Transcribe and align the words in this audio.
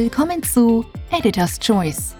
Willkommen 0.00 0.44
zu 0.44 0.84
Editor's 1.10 1.58
Choice, 1.58 2.14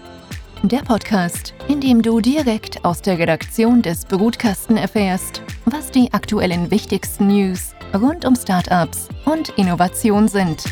der 0.63 0.79
Podcast, 0.79 1.53
in 1.69 1.79
dem 1.79 2.01
du 2.01 2.19
direkt 2.19 2.83
aus 2.83 3.01
der 3.01 3.17
Redaktion 3.17 3.81
des 3.81 4.03
Brutkasten 4.03 4.75
erfährst, 4.75 5.41
was 5.63 5.89
die 5.89 6.11
aktuellen 6.11 6.71
wichtigsten 6.71 7.27
News 7.27 7.73
rund 7.93 8.25
um 8.25 8.35
Startups 8.35 9.07
und 9.23 9.57
Innovation 9.57 10.27
sind. 10.27 10.65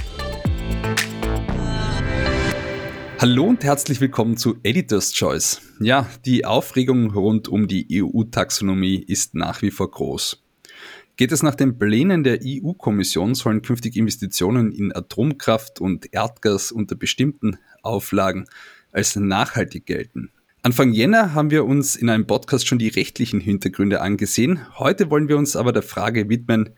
Hallo 3.19 3.45
und 3.45 3.63
herzlich 3.63 4.01
willkommen 4.01 4.35
zu 4.35 4.57
Editor's 4.63 5.13
Choice. 5.13 5.61
Ja, 5.79 6.07
die 6.25 6.43
Aufregung 6.43 7.11
rund 7.11 7.47
um 7.47 7.69
die 7.69 8.03
EU-Taxonomie 8.03 8.97
ist 8.97 9.33
nach 9.33 9.61
wie 9.61 9.71
vor 9.71 9.89
groß. 9.89 10.45
Geht 11.17 11.31
es 11.31 11.41
nach 11.41 11.55
den 11.55 11.79
Plänen 11.79 12.23
der 12.23 12.41
EU-Kommission, 12.45 13.33
sollen 13.33 13.63
künftig 13.63 13.95
Investitionen 13.95 14.71
in 14.71 14.95
Atomkraft 14.95 15.81
und 15.81 16.13
Erdgas 16.13 16.71
unter 16.71 16.95
bestimmten 16.95 17.57
Auflagen 17.81 18.45
als 18.91 19.15
nachhaltig 19.15 19.87
gelten. 19.87 20.29
Anfang 20.61 20.93
Jänner 20.93 21.33
haben 21.33 21.49
wir 21.49 21.65
uns 21.65 21.95
in 21.95 22.09
einem 22.09 22.27
Podcast 22.27 22.67
schon 22.67 22.77
die 22.77 22.89
rechtlichen 22.89 23.39
Hintergründe 23.39 24.01
angesehen. 24.01 24.59
Heute 24.77 25.09
wollen 25.09 25.27
wir 25.27 25.39
uns 25.39 25.55
aber 25.55 25.73
der 25.73 25.81
Frage 25.81 26.29
widmen, 26.29 26.69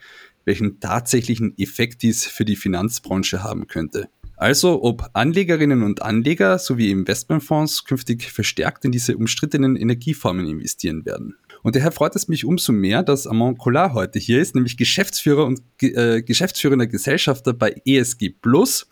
welchen 0.46 0.80
tatsächlichen 0.80 1.54
Effekt 1.58 2.02
dies 2.02 2.26
für 2.26 2.46
die 2.46 2.56
Finanzbranche 2.56 3.44
haben 3.44 3.68
könnte. 3.68 4.08
Also 4.38 4.84
ob 4.84 5.10
Anlegerinnen 5.12 5.84
und 5.84 6.02
Anleger 6.02 6.60
sowie 6.60 6.92
Investmentfonds 6.92 7.84
künftig 7.84 8.32
verstärkt 8.32 8.86
in 8.86 8.94
diese 8.94 9.18
umstrittenen 9.18 9.76
Energieformen 9.76 10.48
investieren 10.48 11.06
werden. 11.06 11.36
Und 11.64 11.76
daher 11.76 11.92
freut 11.92 12.16
es 12.16 12.28
mich 12.28 12.46
umso 12.46 12.72
mehr, 12.72 13.04
dass 13.04 13.28
Amon 13.28 13.58
Collard 13.58 13.94
heute 13.94 14.20
hier 14.20 14.42
ist, 14.42 14.56
nämlich 14.56 14.78
Geschäftsführer 14.78 15.46
und 15.46 15.62
äh, 15.82 16.22
geschäftsführender 16.22 16.88
Gesellschafter 16.88 17.54
bei 17.54 17.76
ESG 17.86 18.30
Plus. 18.30 18.88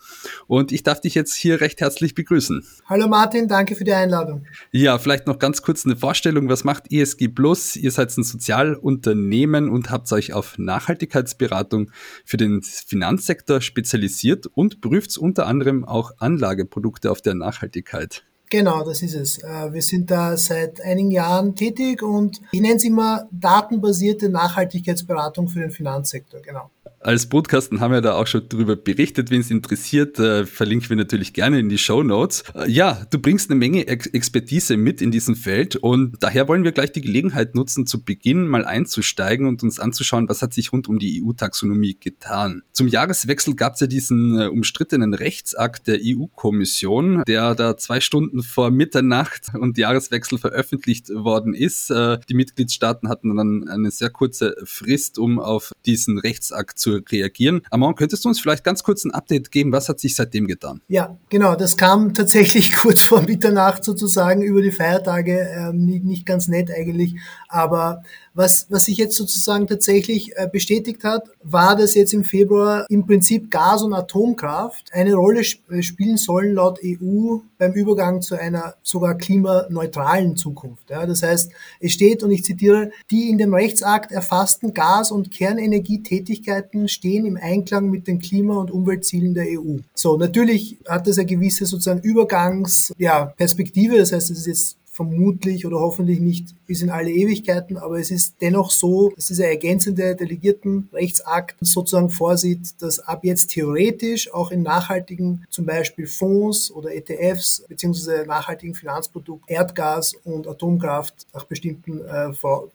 Und 0.46 0.72
ich 0.72 0.82
darf 0.82 1.00
dich 1.00 1.14
jetzt 1.14 1.34
hier 1.34 1.60
recht 1.60 1.80
herzlich 1.80 2.14
begrüßen. 2.14 2.64
Hallo 2.86 3.08
Martin, 3.08 3.48
danke 3.48 3.74
für 3.74 3.84
die 3.84 3.92
Einladung. 3.92 4.44
Ja, 4.72 4.98
vielleicht 4.98 5.26
noch 5.26 5.38
ganz 5.38 5.62
kurz 5.62 5.84
eine 5.84 5.96
Vorstellung. 5.96 6.48
Was 6.48 6.64
macht 6.64 6.92
ESG 6.92 7.28
Plus? 7.28 7.76
Ihr 7.76 7.90
seid 7.90 8.16
ein 8.16 8.24
Sozialunternehmen 8.24 9.68
und 9.68 9.90
habt 9.90 10.10
euch 10.12 10.32
auf 10.32 10.58
Nachhaltigkeitsberatung 10.58 11.90
für 12.24 12.36
den 12.36 12.62
Finanzsektor 12.62 13.60
spezialisiert 13.60 14.46
und 14.46 14.80
prüft 14.80 15.16
unter 15.16 15.46
anderem 15.46 15.84
auch 15.84 16.12
Anlageprodukte 16.18 17.10
auf 17.10 17.22
der 17.22 17.34
Nachhaltigkeit. 17.34 18.24
Genau, 18.50 18.82
das 18.82 19.02
ist 19.02 19.14
es. 19.14 19.38
Äh, 19.42 19.72
wir 19.72 19.82
sind 19.82 20.10
da 20.10 20.36
seit 20.36 20.80
einigen 20.80 21.10
Jahren 21.10 21.54
tätig 21.54 22.02
und 22.02 22.40
ich 22.52 22.60
nenne 22.60 22.76
es 22.76 22.84
immer 22.84 23.28
datenbasierte 23.30 24.28
Nachhaltigkeitsberatung 24.28 25.48
für 25.48 25.60
den 25.60 25.70
Finanzsektor. 25.70 26.40
Genau. 26.40 26.70
Als 27.00 27.26
Podcasten 27.26 27.78
haben 27.78 27.92
wir 27.92 28.00
da 28.00 28.14
auch 28.14 28.26
schon 28.26 28.48
darüber 28.48 28.74
berichtet. 28.74 29.30
Wenn 29.30 29.40
es 29.40 29.52
interessiert, 29.52 30.18
äh, 30.18 30.44
verlinken 30.46 30.88
wir 30.88 30.96
natürlich 30.96 31.32
gerne 31.32 31.60
in 31.60 31.68
die 31.68 31.78
Show 31.78 32.02
Notes. 32.02 32.42
Äh, 32.56 32.68
ja, 32.68 33.06
du 33.10 33.20
bringst 33.20 33.50
eine 33.50 33.58
Menge 33.58 33.86
Ex 33.86 34.06
Expertise 34.08 34.76
mit 34.76 35.00
in 35.00 35.12
diesem 35.12 35.36
Feld 35.36 35.76
und 35.76 36.16
daher 36.20 36.48
wollen 36.48 36.64
wir 36.64 36.72
gleich 36.72 36.90
die 36.90 37.00
Gelegenheit 37.00 37.54
nutzen, 37.54 37.86
zu 37.86 38.02
Beginn 38.02 38.48
mal 38.48 38.64
einzusteigen 38.64 39.46
und 39.46 39.62
uns 39.62 39.78
anzuschauen, 39.78 40.28
was 40.28 40.42
hat 40.42 40.52
sich 40.52 40.72
rund 40.72 40.88
um 40.88 40.98
die 40.98 41.22
EU-Taxonomie 41.22 41.96
getan. 42.00 42.62
Zum 42.72 42.88
Jahreswechsel 42.88 43.54
gab 43.54 43.74
es 43.74 43.80
ja 43.80 43.86
diesen 43.86 44.48
umstrittenen 44.48 45.14
Rechtsakt 45.14 45.86
der 45.86 46.00
EU-Kommission, 46.02 47.22
der 47.28 47.54
da 47.54 47.76
zwei 47.76 48.00
Stunden 48.00 48.37
vor 48.42 48.70
Mitternacht 48.70 49.54
und 49.54 49.78
Jahreswechsel 49.78 50.38
veröffentlicht 50.38 51.10
worden 51.10 51.54
ist. 51.54 51.90
Äh, 51.90 52.18
die 52.28 52.34
Mitgliedstaaten 52.34 53.08
hatten 53.08 53.36
dann 53.36 53.68
eine 53.68 53.92
sehr 53.92 54.10
kurze 54.10 54.56
Frist, 54.64 55.18
um 55.18 55.38
auf 55.38 55.72
diesen 55.86 56.18
Rechtsakt 56.18 56.78
zu 56.78 56.88
zu 56.88 57.02
reagieren. 57.10 57.62
Amon, 57.70 57.94
könntest 57.94 58.24
du 58.24 58.28
uns 58.28 58.40
vielleicht 58.40 58.64
ganz 58.64 58.82
kurz 58.82 59.04
ein 59.04 59.10
Update 59.10 59.50
geben? 59.50 59.72
Was 59.72 59.88
hat 59.88 60.00
sich 60.00 60.16
seitdem 60.16 60.46
getan? 60.46 60.80
Ja, 60.88 61.18
genau. 61.28 61.54
Das 61.54 61.76
kam 61.76 62.14
tatsächlich 62.14 62.74
kurz 62.76 63.02
vor 63.02 63.22
Mitternacht 63.22 63.84
sozusagen 63.84 64.42
über 64.42 64.62
die 64.62 64.70
Feiertage. 64.70 65.48
Ähm, 65.54 65.84
nicht, 65.84 66.04
nicht 66.04 66.26
ganz 66.26 66.48
nett 66.48 66.70
eigentlich. 66.70 67.16
Aber 67.48 68.02
was, 68.38 68.66
was 68.70 68.84
sich 68.84 68.96
jetzt 68.98 69.16
sozusagen 69.16 69.66
tatsächlich 69.66 70.30
äh, 70.36 70.48
bestätigt 70.50 71.02
hat, 71.02 71.24
war, 71.42 71.74
dass 71.74 71.96
jetzt 71.96 72.14
im 72.14 72.22
Februar 72.22 72.86
im 72.88 73.04
Prinzip 73.04 73.50
Gas 73.50 73.82
und 73.82 73.92
Atomkraft 73.92 74.92
eine 74.92 75.14
Rolle 75.14 75.40
äh, 75.40 75.82
spielen 75.82 76.16
sollen 76.16 76.54
laut 76.54 76.78
EU 76.84 77.38
beim 77.58 77.72
Übergang 77.72 78.22
zu 78.22 78.36
einer 78.36 78.76
sogar 78.84 79.16
klimaneutralen 79.16 80.36
Zukunft. 80.36 80.88
Ja, 80.88 81.04
das 81.04 81.24
heißt, 81.24 81.50
es 81.80 81.92
steht, 81.92 82.22
und 82.22 82.30
ich 82.30 82.44
zitiere, 82.44 82.92
die 83.10 83.28
in 83.28 83.38
dem 83.38 83.52
Rechtsakt 83.52 84.12
erfassten 84.12 84.72
Gas- 84.72 85.10
und 85.10 85.32
Kernenergietätigkeiten 85.32 86.86
stehen 86.86 87.26
im 87.26 87.36
Einklang 87.36 87.90
mit 87.90 88.06
den 88.06 88.20
Klima- 88.20 88.58
und 88.58 88.70
Umweltzielen 88.70 89.34
der 89.34 89.46
EU. 89.48 89.78
So, 89.94 90.16
natürlich 90.16 90.78
hat 90.86 91.08
das 91.08 91.18
eine 91.18 91.26
gewisse 91.26 91.66
sozusagen 91.66 92.02
Übergangsperspektive, 92.02 93.94
ja, 93.94 93.98
das 93.98 94.12
heißt, 94.12 94.30
es 94.30 94.38
ist 94.38 94.46
jetzt 94.46 94.78
vermutlich 94.98 95.64
oder 95.64 95.78
hoffentlich 95.78 96.18
nicht 96.18 96.56
bis 96.66 96.82
in 96.82 96.90
alle 96.90 97.12
Ewigkeiten, 97.12 97.76
aber 97.76 98.00
es 98.00 98.10
ist 98.10 98.34
dennoch 98.40 98.72
so, 98.72 99.12
dass 99.14 99.28
dieser 99.28 99.46
ergänzende 99.46 100.16
delegierten 100.16 100.88
Rechtsakt 100.92 101.54
sozusagen 101.60 102.10
vorsieht, 102.10 102.82
dass 102.82 102.98
ab 102.98 103.20
jetzt 103.22 103.52
theoretisch 103.52 104.34
auch 104.34 104.50
in 104.50 104.64
nachhaltigen, 104.64 105.44
zum 105.50 105.66
Beispiel 105.66 106.08
Fonds 106.08 106.72
oder 106.72 106.92
ETFs 106.92 107.64
beziehungsweise 107.68 108.26
nachhaltigen 108.26 108.74
Finanzprodukten 108.74 109.54
Erdgas 109.54 110.14
und 110.24 110.48
Atomkraft 110.48 111.28
nach 111.32 111.44
bestimmten 111.44 112.00
äh, 112.00 112.32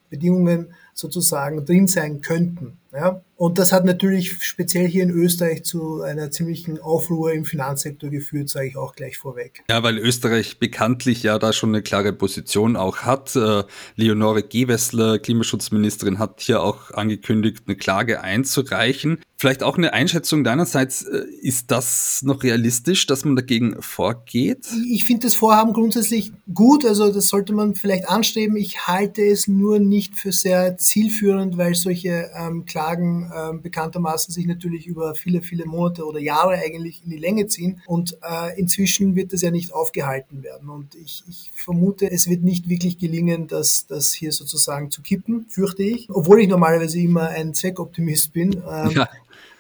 Bedingungen 0.10 0.74
sozusagen 0.94 1.66
drin 1.66 1.88
sein 1.88 2.22
könnten. 2.22 2.78
Ja? 2.92 3.22
Und 3.36 3.58
das 3.58 3.74
hat 3.74 3.84
natürlich 3.84 4.38
speziell 4.42 4.88
hier 4.88 5.04
in 5.04 5.10
Österreich 5.10 5.64
zu 5.64 6.02
einer 6.02 6.32
ziemlichen 6.32 6.80
Aufruhr 6.80 7.34
im 7.34 7.44
Finanzsektor 7.44 8.10
geführt, 8.10 8.50
sage 8.50 8.68
ich 8.68 8.78
auch 8.78 8.96
gleich 8.96 9.18
vorweg. 9.18 9.64
Ja, 9.70 9.84
weil 9.84 9.98
Österreich 9.98 10.60
bekanntlich 10.60 11.24
ja 11.24 11.40
da 11.40 11.52
schon 11.52 11.70
eine 11.70 11.82
klare 11.82 12.14
Position 12.14 12.76
auch 12.76 13.00
hat. 13.00 13.36
Äh, 13.36 13.64
Leonore 13.96 14.44
Gewessler, 14.44 15.20
Klimaschutzministerin, 15.20 16.20
hat 16.20 16.40
hier 16.42 16.62
auch 16.62 16.92
angekündigt, 16.92 17.64
eine 17.66 17.76
Klage 17.76 18.22
einzureichen. 18.22 19.20
Vielleicht 19.44 19.62
auch 19.62 19.78
eine 19.78 19.92
Einschätzung 19.92 20.46
deinerseits, 20.46 21.02
äh, 21.02 21.26
ist 21.42 21.70
das 21.70 22.22
noch 22.24 22.44
realistisch, 22.44 23.08
dass 23.08 23.26
man 23.26 23.36
dagegen 23.36 23.76
vorgeht? 23.82 24.66
Ich 24.90 25.04
finde 25.04 25.28
das 25.28 25.36
Vorhaben 25.36 25.74
grundsätzlich 25.74 26.32
gut, 26.54 26.86
also 26.86 27.12
das 27.12 27.28
sollte 27.28 27.52
man 27.52 27.76
vielleicht 27.76 28.08
anstreben. 28.08 28.56
Ich 28.56 28.88
halte 28.88 29.22
es 29.22 29.50
nur 29.50 29.80
nicht 29.80 30.16
für 30.16 30.32
sehr 30.32 30.78
zielführend, 30.78 31.58
weil 31.58 31.76
solche 31.76 32.32
ähm, 32.34 32.64
Klagen 32.64 33.34
ähm, 33.36 33.62
bekanntermaßen 33.62 34.34
sich 34.34 34.48
natürlich 34.48 34.88
über 34.88 35.14
viele, 35.14 35.42
viele 35.42 35.66
Monate 35.66 36.06
oder 36.06 36.22
Jahre 36.22 36.54
eigentlich 36.54 37.04
in 37.04 37.10
die 37.10 37.18
Länge 37.18 37.48
ziehen 37.48 37.82
und 37.86 38.14
äh, 38.22 38.58
inzwischen 38.58 39.18
wird 39.18 39.34
das 39.34 39.42
ja 39.42 39.52
nicht 39.52 39.74
aufgehalten 39.74 40.42
werden 40.42 40.70
und 40.70 40.96
ich, 40.96 41.22
ich 41.28 41.52
vermute, 41.54 42.10
es 42.10 42.30
wird 42.30 42.44
nicht 42.44 42.70
wirklich 42.70 42.98
gelingen, 42.98 43.48
das, 43.48 43.88
das 43.88 44.14
hier 44.14 44.32
sozusagen 44.32 44.90
zu 44.90 45.02
kippen, 45.02 45.48
fürchte 45.50 45.84
ich, 45.84 46.08
obwohl 46.10 46.40
ich 46.40 46.48
normalerweise 46.48 46.98
immer 46.98 47.28
ein 47.28 47.54
Zweckoptimist 47.54 48.32
bin. 48.32 48.54
Ähm, 48.54 48.92
ja. 48.92 49.10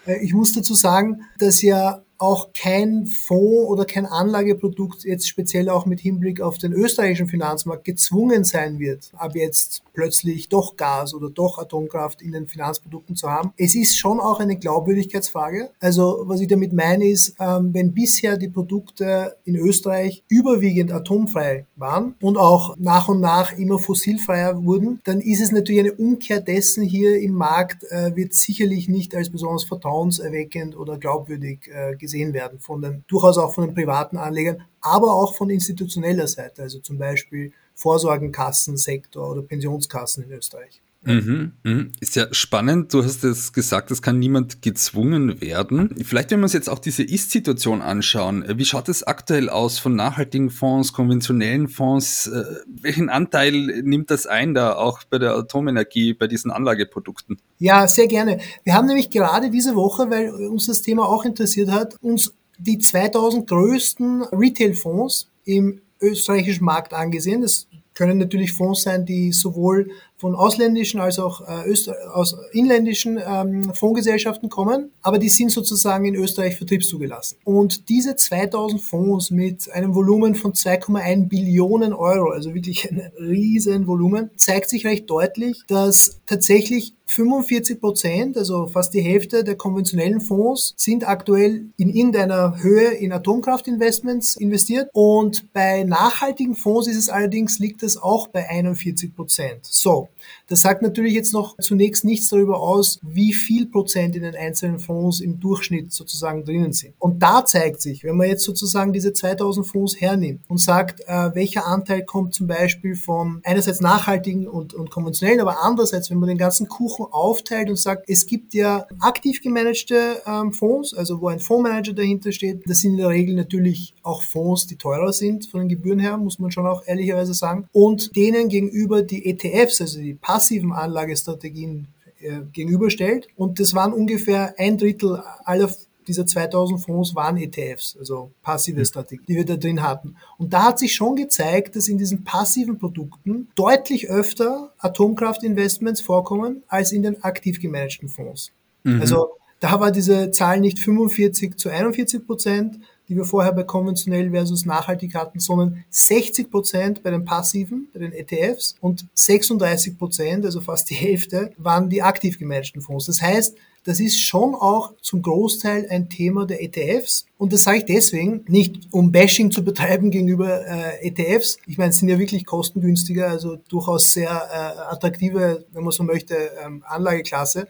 Äh, 0.05 0.23
ich 0.23 0.33
muss 0.33 0.53
dazu 0.53 0.73
sagen, 0.73 1.21
dass 1.39 1.61
ja 1.61 2.01
auch 2.23 2.53
kein 2.53 3.06
Fonds 3.06 3.69
oder 3.69 3.84
kein 3.84 4.06
Anlageprodukt 4.06 5.03
jetzt 5.03 5.28
speziell 5.28 5.67
auch 5.67 5.85
mit 5.85 6.00
Hinblick 6.00 6.39
auf 6.39 6.57
den 6.57 6.72
österreichischen 6.72 7.28
Finanzmarkt 7.28 7.84
gezwungen 7.84 8.45
sein 8.45 8.79
wird, 8.79 9.11
ab 9.17 9.35
jetzt 9.35 9.84
plötzlich 9.94 10.47
doch 10.47 10.78
Gas 10.78 11.13
oder 11.13 11.29
doch 11.29 11.59
Atomkraft 11.59 12.22
in 12.22 12.31
den 12.31 12.47
Finanzprodukten 12.47 13.17
zu 13.17 13.29
haben. 13.29 13.51
Es 13.57 13.75
ist 13.75 13.97
schon 13.97 14.22
auch 14.22 14.39
eine 14.39 14.57
Glaubwürdigkeitsfrage. 14.57 15.69
Also 15.81 16.23
was 16.23 16.39
ich 16.39 16.47
damit 16.47 16.72
meine 16.72 17.06
ist, 17.06 17.35
ähm, 17.39 17.73
wenn 17.73 17.94
bisher 17.94 18.38
die 18.38 18.47
Produkte 18.47 19.35
in 19.44 19.57
Österreich 19.57 20.23
überwiegend 20.29 20.94
atomfrei 20.94 21.66
waren 21.75 22.16
und 22.22 22.38
auch 22.38 22.78
nach 22.78 23.09
und 23.09 23.19
nach 23.19 23.51
immer 23.57 23.79
fossilfreier 23.79 24.63
wurden, 24.63 25.01
dann 25.03 25.19
ist 25.19 25.41
es 25.41 25.51
natürlich 25.51 25.81
eine 25.81 25.94
Umkehr 25.94 26.39
dessen 26.39 26.83
hier 26.83 27.19
im 27.19 27.33
Markt, 27.33 27.83
äh, 27.91 28.16
wird 28.16 28.33
sicherlich 28.33 28.88
nicht 28.88 29.13
als 29.13 29.29
besonders 29.29 29.66
vertrauenserweckend 29.66 30.78
oder 30.78 30.97
glaubwürdig 30.97 31.69
äh, 31.69 31.95
gesehen 31.97 32.12
gesehen 32.13 32.34
werden, 32.34 32.59
von 32.59 32.81
den, 32.81 33.03
durchaus 33.07 33.38
auch 33.38 33.53
von 33.53 33.66
den 33.66 33.74
privaten 33.74 34.18
Anlegern, 34.18 34.63
aber 34.81 35.13
auch 35.13 35.36
von 35.36 35.50
institutioneller 35.50 36.27
Seite, 36.27 36.62
also 36.62 36.80
zum 36.80 36.98
Beispiel 36.98 37.51
Vorsorgenkassensektor 37.74 39.31
oder 39.31 39.42
Pensionskassen 39.42 40.24
in 40.25 40.31
Österreich. 40.31 40.81
Mhm, 41.05 41.51
mhm. 41.63 41.91
Ist 42.00 42.15
ja 42.15 42.27
spannend. 42.31 42.94
Du 42.94 43.03
hast 43.03 43.23
es 43.23 43.53
gesagt, 43.53 43.91
es 43.91 44.01
kann 44.01 44.19
niemand 44.19 44.61
gezwungen 44.61 45.41
werden. 45.41 45.95
Vielleicht, 46.03 46.31
wenn 46.31 46.39
wir 46.39 46.44
uns 46.44 46.53
jetzt 46.53 46.69
auch 46.69 46.79
diese 46.79 47.03
Ist-Situation 47.03 47.81
anschauen, 47.81 48.45
wie 48.55 48.65
schaut 48.65 48.89
es 48.89 49.03
aktuell 49.03 49.50
aus 49.50 49.79
von 49.79 49.95
nachhaltigen 49.95 50.50
Fonds, 50.50 50.94
konventionellen 50.94 51.67
Fonds? 51.67 52.27
Äh, 52.27 52.44
welchen 52.67 53.09
Anteil 53.09 53.81
nimmt 53.83 54.11
das 54.11 54.27
ein 54.27 54.53
da 54.53 54.75
auch 54.75 55.03
bei 55.09 55.19
der 55.19 55.35
Atomenergie, 55.35 56.13
bei 56.13 56.27
diesen 56.27 56.51
Anlageprodukten? 56.51 57.38
Ja, 57.59 57.88
sehr 57.88 58.07
gerne. 58.07 58.39
Wir 58.63 58.73
haben 58.73 58.88
nämlich 58.88 59.09
gerade 59.09 59.49
diese 59.49 59.75
Woche, 59.75 60.09
weil 60.09 60.31
uns 60.31 60.67
das 60.67 60.81
Thema 60.81 61.07
auch 61.07 61.25
interessiert 61.25 61.69
hat, 61.69 61.95
uns 62.01 62.33
die 62.57 62.77
2000 62.77 63.47
größten 63.47 64.23
Retail-Fonds 64.31 65.29
im 65.45 65.81
österreichischen 66.01 66.65
Markt 66.65 66.94
angesehen. 66.94 67.41
Das 67.41 67.67
können 67.94 68.17
natürlich 68.17 68.53
Fonds 68.53 68.83
sein, 68.83 69.06
die 69.06 69.31
sowohl 69.31 69.91
von 70.23 70.35
ausländischen 70.35 71.01
als 71.01 71.19
auch 71.19 71.41
äh, 71.41 71.75
aus 72.13 72.37
inländischen 72.53 73.19
ähm, 73.21 73.73
Fondsgesellschaften 73.73 74.47
kommen, 74.47 74.89
aber 75.01 75.17
die 75.17 75.27
sind 75.27 75.51
sozusagen 75.51 76.05
in 76.05 76.15
Österreich 76.15 76.55
vertriebszugelassen. 76.55 77.39
Und 77.43 77.89
diese 77.89 78.15
2000 78.15 78.81
Fonds 78.81 79.31
mit 79.31 79.69
einem 79.73 79.93
Volumen 79.93 80.35
von 80.35 80.53
2,1 80.53 81.27
Billionen 81.27 81.91
Euro, 81.91 82.29
also 82.29 82.53
wirklich 82.53 82.89
ein 82.89 83.11
riesen 83.19 83.85
Volumen, 83.85 84.29
zeigt 84.37 84.69
sich 84.69 84.85
recht 84.85 85.09
deutlich, 85.09 85.61
dass 85.67 86.21
tatsächlich 86.25 86.93
45 87.13 87.79
Prozent, 87.79 88.37
also 88.37 88.67
fast 88.67 88.93
die 88.93 89.01
Hälfte 89.01 89.43
der 89.43 89.55
konventionellen 89.55 90.19
Fonds, 90.19 90.73
sind 90.77 91.07
aktuell 91.07 91.65
in 91.77 91.89
irgendeiner 91.89 92.61
Höhe 92.61 92.91
in 92.91 93.11
Atomkraftinvestments 93.11 94.35
investiert. 94.35 94.89
Und 94.93 95.51
bei 95.53 95.83
nachhaltigen 95.83 96.55
Fonds 96.55 96.87
ist 96.87 96.97
es 96.97 97.09
allerdings, 97.09 97.59
liegt 97.59 97.83
das 97.83 97.97
auch 97.97 98.29
bei 98.29 98.49
41 98.49 99.15
Prozent. 99.15 99.59
So, 99.63 100.09
das 100.48 100.62
sagt 100.62 100.81
natürlich 100.81 101.13
jetzt 101.13 101.33
noch 101.33 101.57
zunächst 101.57 102.06
nichts 102.06 102.30
darüber 102.30 102.60
aus, 102.60 103.00
wie 103.01 103.33
viel 103.33 103.65
Prozent 103.65 104.15
in 104.15 104.24
den 104.24 104.36
einzelnen 104.36 104.80
Fonds 104.80 105.19
im 105.19 105.39
Durchschnitt 105.39 105.92
sozusagen 105.92 106.45
drinnen 106.45 106.74
sind. 106.74 106.94
Und 107.00 107.21
da 107.21 107.45
zeigt 107.45 107.81
sich, 107.81 108.04
wenn 108.04 108.18
man 108.18 108.27
jetzt 108.27 108.44
sozusagen 108.44 108.94
diese 108.94 109.13
2000 109.13 109.65
Fonds 109.65 110.00
hernimmt 110.00 110.42
und 110.48 110.60
sagt, 110.60 111.01
äh, 111.07 111.33
welcher 111.33 111.65
Anteil 111.65 112.04
kommt 112.04 112.33
zum 112.33 112.48
Beispiel 112.48 112.95
von 112.95 113.42
einerseits 113.44 113.81
nachhaltigen 113.81 114.48
und, 114.48 114.74
und 114.74 114.89
konventionellen, 114.89 115.42
aber 115.42 115.63
andererseits, 115.63 116.10
wenn 116.12 116.19
man 116.19 116.30
den 116.30 116.38
ganzen 116.38 116.68
Kuchen 116.68 117.06
aufteilt 117.12 117.69
und 117.69 117.77
sagt, 117.77 118.09
es 118.09 118.25
gibt 118.25 118.54
ja 118.54 118.86
aktiv 119.00 119.42
gemanagte 119.42 120.21
ähm, 120.25 120.54
Fonds, 120.54 120.94
also 120.94 121.21
wo 121.21 121.27
ein 121.27 121.39
Fondsmanager 121.39 121.94
dahinter 121.94 122.31
steht. 122.31 122.63
Das 122.66 122.80
sind 122.80 122.92
in 122.92 122.98
der 122.98 123.09
Regel 123.09 123.36
natürlich 123.36 123.94
auch 124.04 124.21
Fonds, 124.21 124.68
die 124.68 124.75
teurer 124.75 125.13
sind 125.13 125.48
von 125.48 125.62
den 125.62 125.69
Gebühren 125.69 126.00
her, 126.00 126.18
muss 126.18 126.39
man 126.39 126.51
schon 126.51 126.68
auch 126.68 126.83
ehrlicherweise 126.86 127.33
sagen. 127.33 127.68
Und 127.71 128.16
denen 128.16 128.50
gegenüber 128.50 129.01
die 129.01 129.25
ETFs, 129.25 129.81
also 129.81 129.93
die 130.00 130.13
passiven 130.13 130.74
Anlagestrategien 130.74 131.88
äh, 132.19 132.42
gegenüberstellt. 132.51 133.28
Und 133.36 133.60
das 133.60 133.74
waren 133.74 133.94
ungefähr 133.94 134.56
ein 134.57 134.78
Drittel 134.78 135.22
aller 135.44 135.69
dieser 136.07 136.25
2000 136.25 136.81
Fonds 136.81 137.16
waren 137.16 137.38
ETFs, 137.38 137.95
also 137.98 138.31
passive 138.42 138.80
mhm. 138.80 138.86
Strategien, 138.86 139.25
die 139.28 139.36
wir 139.36 139.45
da 139.45 139.56
drin 139.56 139.81
hatten. 139.81 140.16
Und 140.38 140.54
da 140.54 140.63
hat 140.63 140.80
sich 140.80 140.94
schon 140.94 141.16
gezeigt, 141.16 141.75
dass 141.75 141.88
in 141.88 141.98
diesen 141.98 142.24
passiven 142.24 142.78
Produkten 142.78 143.48
deutlich 143.56 144.10
öfter 144.10 144.74
Atomkraftinvestments 144.80 146.01
vorkommen 146.01 146.63
als 146.68 146.92
in 146.92 147.04
den 147.04 147.24
aktiv 147.24 147.60
gemanagten 147.60 148.10
Fonds. 148.10 148.51
Mhm. 148.84 149.01
Also 149.01 149.30
da 149.60 149.80
war 149.80 149.92
diese 149.92 150.31
Zahl 150.31 150.60
nicht 150.60 150.80
45 150.80 151.56
zu 151.56 151.69
41 151.69 152.25
Prozent, 152.25 152.80
die 153.09 153.15
wir 153.15 153.25
vorher 153.25 153.51
bei 153.51 153.63
konventionell 153.63 154.31
versus 154.31 154.65
nachhaltig 154.65 155.15
hatten, 155.15 155.39
sondern 155.39 155.83
60 155.89 156.50
Prozent 156.50 157.03
bei 157.03 157.11
den 157.11 157.25
passiven, 157.25 157.89
bei 157.94 158.00
den 158.00 158.13
ETFs 158.13 158.75
und 158.81 159.05
36 159.13 159.97
Prozent, 159.97 160.45
also 160.45 160.61
fast 160.61 160.89
die 160.89 160.95
Hälfte, 160.95 161.51
waren 161.57 161.89
die 161.89 162.01
aktiv 162.01 162.39
gemanagten 162.39 162.81
Fonds. 162.81 163.05
Das 163.05 163.21
heißt, 163.21 163.57
das 163.83 164.00
ist 164.00 164.19
schon 164.19 164.56
auch 164.56 164.94
zum 165.01 165.21
Großteil 165.21 165.88
ein 165.89 166.09
Thema 166.09 166.45
der 166.45 166.63
ETFs. 166.63 167.25
Und 167.38 167.51
das 167.51 167.63
sage 167.63 167.80
ich 167.80 167.85
deswegen, 167.85 168.45
nicht 168.47 168.88
um 168.91 169.12
Bashing 169.12 169.51
zu 169.51 169.65
betreiben 169.65 170.09
gegenüber 170.12 170.65
äh, 170.65 171.06
ETFs. 171.07 171.57
Ich 171.68 171.77
meine, 171.77 171.89
es 171.89 171.97
sind 171.97 172.07
ja 172.07 172.18
wirklich 172.18 172.45
kostengünstiger, 172.45 173.30
also 173.30 173.57
durchaus 173.68 174.13
sehr 174.13 174.30
äh, 174.30 174.94
attraktive, 174.94 175.65
wenn 175.74 175.83
man 175.83 175.91
so 175.91 176.03
möchte, 176.03 176.35
ähm, 176.65 176.83
Anlageklasse. 176.88 177.68